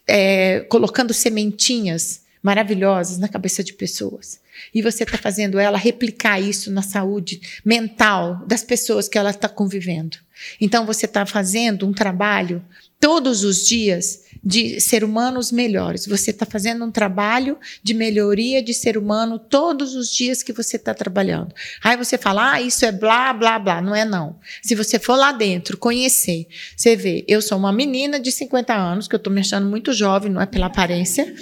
é, 0.07 0.61
colocando 0.61 1.13
sementinhas 1.13 2.23
maravilhosas 2.41 3.17
na 3.17 3.29
cabeça 3.29 3.63
de 3.63 3.73
pessoas. 3.73 4.41
E 4.73 4.81
você 4.81 5.03
está 5.03 5.17
fazendo 5.17 5.57
ela 5.57 5.77
replicar 5.77 6.39
isso 6.39 6.69
na 6.71 6.81
saúde 6.81 7.41
mental 7.63 8.45
das 8.45 8.63
pessoas 8.63 9.07
que 9.07 9.17
ela 9.17 9.29
está 9.29 9.47
convivendo. 9.47 10.17
Então 10.59 10.85
você 10.85 11.05
está 11.05 11.25
fazendo 11.25 11.87
um 11.87 11.93
trabalho 11.93 12.63
todos 13.03 13.43
os 13.43 13.67
dias 13.67 14.21
de 14.41 14.79
ser 14.79 15.03
humanos 15.03 15.51
melhores. 15.51 16.07
Você 16.07 16.31
está 16.31 16.45
fazendo 16.45 16.85
um 16.85 16.89
trabalho 16.91 17.57
de 17.83 17.93
melhoria 17.93 18.63
de 18.63 18.73
ser 18.73 18.97
humano 18.97 19.37
todos 19.37 19.93
os 19.93 20.09
dias 20.09 20.41
que 20.41 20.53
você 20.53 20.77
está 20.77 20.93
trabalhando. 20.93 21.53
Aí 21.83 21.97
você 21.97 22.17
fala, 22.17 22.53
ah, 22.53 22.61
isso 22.61 22.85
é 22.85 22.93
blá, 22.93 23.33
blá, 23.33 23.59
blá. 23.59 23.81
Não 23.81 23.93
é, 23.93 24.05
não. 24.05 24.39
Se 24.61 24.73
você 24.73 24.97
for 24.97 25.17
lá 25.17 25.33
dentro, 25.33 25.77
conhecer, 25.77 26.47
você 26.77 26.95
vê, 26.95 27.25
eu 27.27 27.41
sou 27.41 27.57
uma 27.57 27.73
menina 27.73 28.17
de 28.17 28.31
50 28.31 28.73
anos, 28.73 29.05
que 29.09 29.15
eu 29.15 29.17
estou 29.17 29.33
me 29.33 29.41
achando 29.41 29.69
muito 29.69 29.91
jovem, 29.91 30.31
não 30.31 30.41
é 30.41 30.45
pela 30.45 30.67
aparência, 30.67 31.35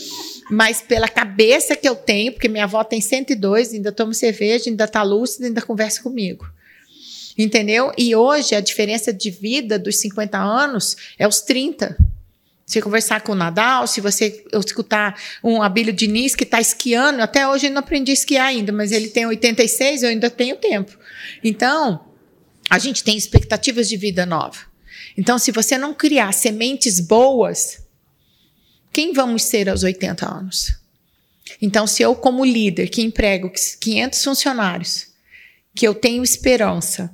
mas 0.50 0.82
pela 0.82 1.08
cabeça 1.08 1.76
que 1.76 1.88
eu 1.88 1.96
tenho, 1.96 2.32
porque 2.32 2.48
minha 2.48 2.64
avó 2.64 2.84
tem 2.84 3.00
102, 3.00 3.76
ainda 3.76 3.92
toma 3.92 4.16
cerveja, 4.16 4.68
ainda 4.68 4.86
está 4.86 5.04
lúcida, 5.04 5.46
ainda 5.46 5.62
conversa 5.62 6.02
comigo. 6.02 6.44
Entendeu? 7.38 7.92
E 7.98 8.16
hoje 8.16 8.56
a 8.56 8.62
diferença 8.62 9.14
de 9.14 9.30
vida 9.30 9.80
dos 9.80 9.98
50 9.98 10.38
anos 10.38 10.96
é 11.18 11.28
os 11.28 11.42
30. 11.42 11.98
Você 12.66 12.82
conversar 12.82 13.22
com 13.22 13.34
o 13.34 13.36
Nadal, 13.36 13.86
se 13.86 14.00
você 14.00 14.46
escutar 14.54 15.20
um 15.44 15.62
Abílio 15.62 15.92
Diniz 15.92 16.36
que 16.36 16.46
está 16.46 16.62
esquiando, 16.62 17.22
até 17.22 17.46
hoje 17.48 17.68
eu 17.68 17.72
não 17.72 17.80
aprendi 17.80 18.12
a 18.12 18.14
esquiar 18.14 18.48
ainda, 18.48 18.72
mas 18.72 18.94
ele 18.94 19.10
tem 19.10 19.26
86, 19.26 20.04
eu 20.04 20.10
ainda 20.10 20.30
tenho 20.30 20.56
tempo. 20.56 20.98
Então, 21.44 22.06
a 22.70 22.80
gente 22.80 23.04
tem 23.04 23.18
expectativas 23.18 23.90
de 23.90 23.98
vida 23.98 24.26
nova. 24.26 24.58
Então, 25.18 25.38
se 25.38 25.52
você 25.52 25.78
não 25.78 25.94
criar 25.94 26.32
sementes 26.32 27.02
boas, 27.02 27.84
quem 28.94 29.12
vamos 29.12 29.44
ser 29.44 29.68
aos 29.68 29.84
80 29.84 30.26
anos? 30.26 30.74
Então, 31.62 31.86
se 31.86 32.02
eu, 32.02 32.16
como 32.16 32.46
líder, 32.46 32.88
que 32.88 33.02
emprego 33.02 33.52
500 33.82 34.24
funcionários, 34.24 35.08
que 35.76 35.86
eu 35.86 35.94
tenho 35.94 36.24
esperança, 36.24 37.14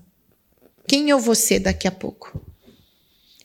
quem 0.88 1.10
eu 1.10 1.20
vou 1.20 1.36
ser 1.36 1.60
daqui 1.60 1.88
a 1.88 1.92
pouco? 1.92 2.42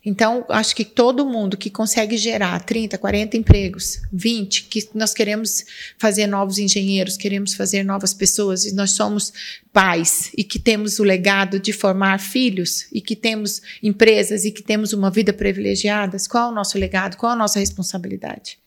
Então, 0.04 0.44
acho 0.48 0.74
que 0.74 0.84
todo 0.84 1.24
mundo 1.24 1.56
que 1.56 1.70
consegue 1.70 2.16
gerar 2.16 2.58
30, 2.64 2.98
40 2.98 3.36
empregos, 3.36 4.00
20, 4.12 4.64
que 4.64 4.88
nós 4.94 5.14
queremos 5.14 5.64
fazer 5.96 6.26
novos 6.26 6.58
engenheiros, 6.58 7.16
queremos 7.16 7.54
fazer 7.54 7.84
novas 7.84 8.12
pessoas, 8.12 8.64
e 8.64 8.74
nós 8.74 8.92
somos 8.92 9.32
pais, 9.72 10.30
e 10.36 10.42
que 10.42 10.58
temos 10.58 10.98
o 10.98 11.04
legado 11.04 11.60
de 11.60 11.72
formar 11.72 12.18
filhos, 12.18 12.86
e 12.92 13.00
que 13.00 13.14
temos 13.14 13.62
empresas, 13.80 14.44
e 14.44 14.50
que 14.50 14.62
temos 14.62 14.92
uma 14.92 15.08
vida 15.08 15.32
privilegiada, 15.32 16.16
qual 16.28 16.48
é 16.48 16.52
o 16.52 16.54
nosso 16.54 16.76
legado, 16.78 17.16
qual 17.16 17.30
é 17.30 17.34
a 17.34 17.38
nossa 17.38 17.60
responsabilidade? 17.60 18.58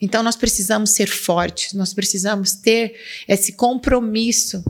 Então, 0.00 0.22
nós 0.22 0.34
precisamos 0.34 0.90
ser 0.90 1.06
fortes, 1.06 1.72
nós 1.74 1.94
precisamos 1.94 2.54
ter 2.54 2.96
esse 3.28 3.52
compromisso 3.52 4.64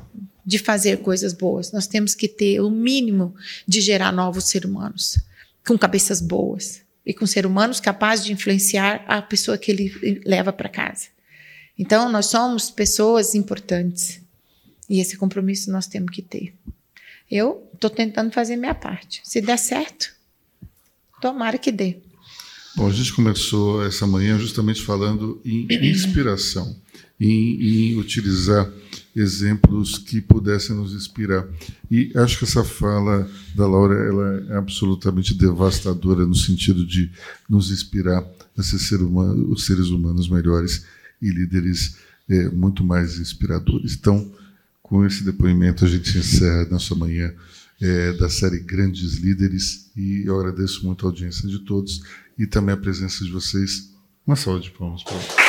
de 0.45 0.59
fazer 0.59 0.99
coisas 0.99 1.33
boas, 1.33 1.73
nós 1.73 1.87
temos 1.87 2.15
que 2.15 2.29
ter 2.29 2.61
o 2.61 2.71
mínimo 2.71 3.35
de 3.67 3.81
gerar 3.81 4.13
novos 4.13 4.45
seres 4.45 4.69
humanos 4.69 5.19
com 5.67 5.79
cabeças 5.79 6.21
boas 6.21 6.83
e 7.05 7.13
com 7.13 7.27
seres 7.27 7.51
humanos 7.51 7.81
capazes 7.81 8.25
de 8.25 8.33
influenciar 8.33 9.05
a 9.07 9.21
pessoa 9.21 9.59
que 9.59 9.71
ele 9.71 10.23
leva 10.25 10.53
para 10.53 10.69
casa. 10.69 11.07
Então, 11.79 12.11
nós 12.11 12.27
somos 12.27 12.71
pessoas 12.71 13.35
importantes 13.35 14.21
e 14.89 15.01
esse 15.01 15.17
compromisso 15.17 15.71
nós 15.71 15.87
temos 15.87 16.11
que 16.11 16.23
ter. 16.23 16.55
Eu 17.31 17.69
estou 17.73 17.89
tentando 17.89 18.33
fazer 18.33 18.57
minha 18.57 18.75
parte. 18.75 19.21
Se 19.25 19.41
der 19.41 19.57
certo, 19.57 20.13
tomara 21.21 21.57
que 21.57 21.71
dê. 21.71 21.99
Bom, 22.77 22.89
a 22.89 22.93
gente 22.93 23.13
começou 23.13 23.85
essa 23.85 24.07
manhã 24.07 24.39
justamente 24.39 24.83
falando 24.83 25.41
em 25.45 25.67
inspiração, 25.89 26.77
em, 27.21 27.93
em 27.93 27.99
utilizar 27.99 28.71
exemplos 29.15 29.99
que 29.99 30.21
pudessem 30.21 30.75
nos 30.77 30.93
inspirar. 30.93 31.47
E 31.91 32.13
acho 32.17 32.39
que 32.39 32.45
essa 32.45 32.65
fala 32.65 33.29
da 33.55 33.67
Laura 33.67 33.95
ela 33.95 34.55
é 34.55 34.57
absolutamente 34.57 35.35
devastadora 35.35 36.25
no 36.25 36.35
sentido 36.35 36.87
de 36.87 37.11
nos 37.49 37.71
inspirar 37.71 38.25
a 38.57 38.63
ser 38.63 38.79
ser 38.79 39.03
humano, 39.03 39.57
seres 39.59 39.89
humanos 39.89 40.29
melhores 40.29 40.85
e 41.21 41.31
líderes 41.31 41.97
é, 42.29 42.49
muito 42.49 42.85
mais 42.85 43.19
inspiradores. 43.19 43.95
Então, 43.95 44.31
com 44.83 45.05
esse 45.05 45.25
depoimento, 45.25 45.85
a 45.85 45.89
gente 45.89 46.17
encerra 46.17 46.69
nossa 46.71 46.95
manhã 46.95 47.33
é, 47.81 48.13
da 48.13 48.29
série 48.29 48.61
Grandes 48.61 49.17
Líderes 49.17 49.91
e 49.97 50.23
eu 50.27 50.39
agradeço 50.39 50.85
muito 50.85 51.07
a 51.07 51.11
audiência 51.11 51.49
de 51.49 51.61
todos 51.61 52.03
e 52.39 52.47
também 52.47 52.75
a 52.75 52.79
presença 52.79 53.25
de 53.25 53.31
vocês. 53.31 53.91
Uma 54.27 54.37
salva 54.37 54.61
de 54.61 54.71
palmas 54.71 55.03
para 55.03 55.40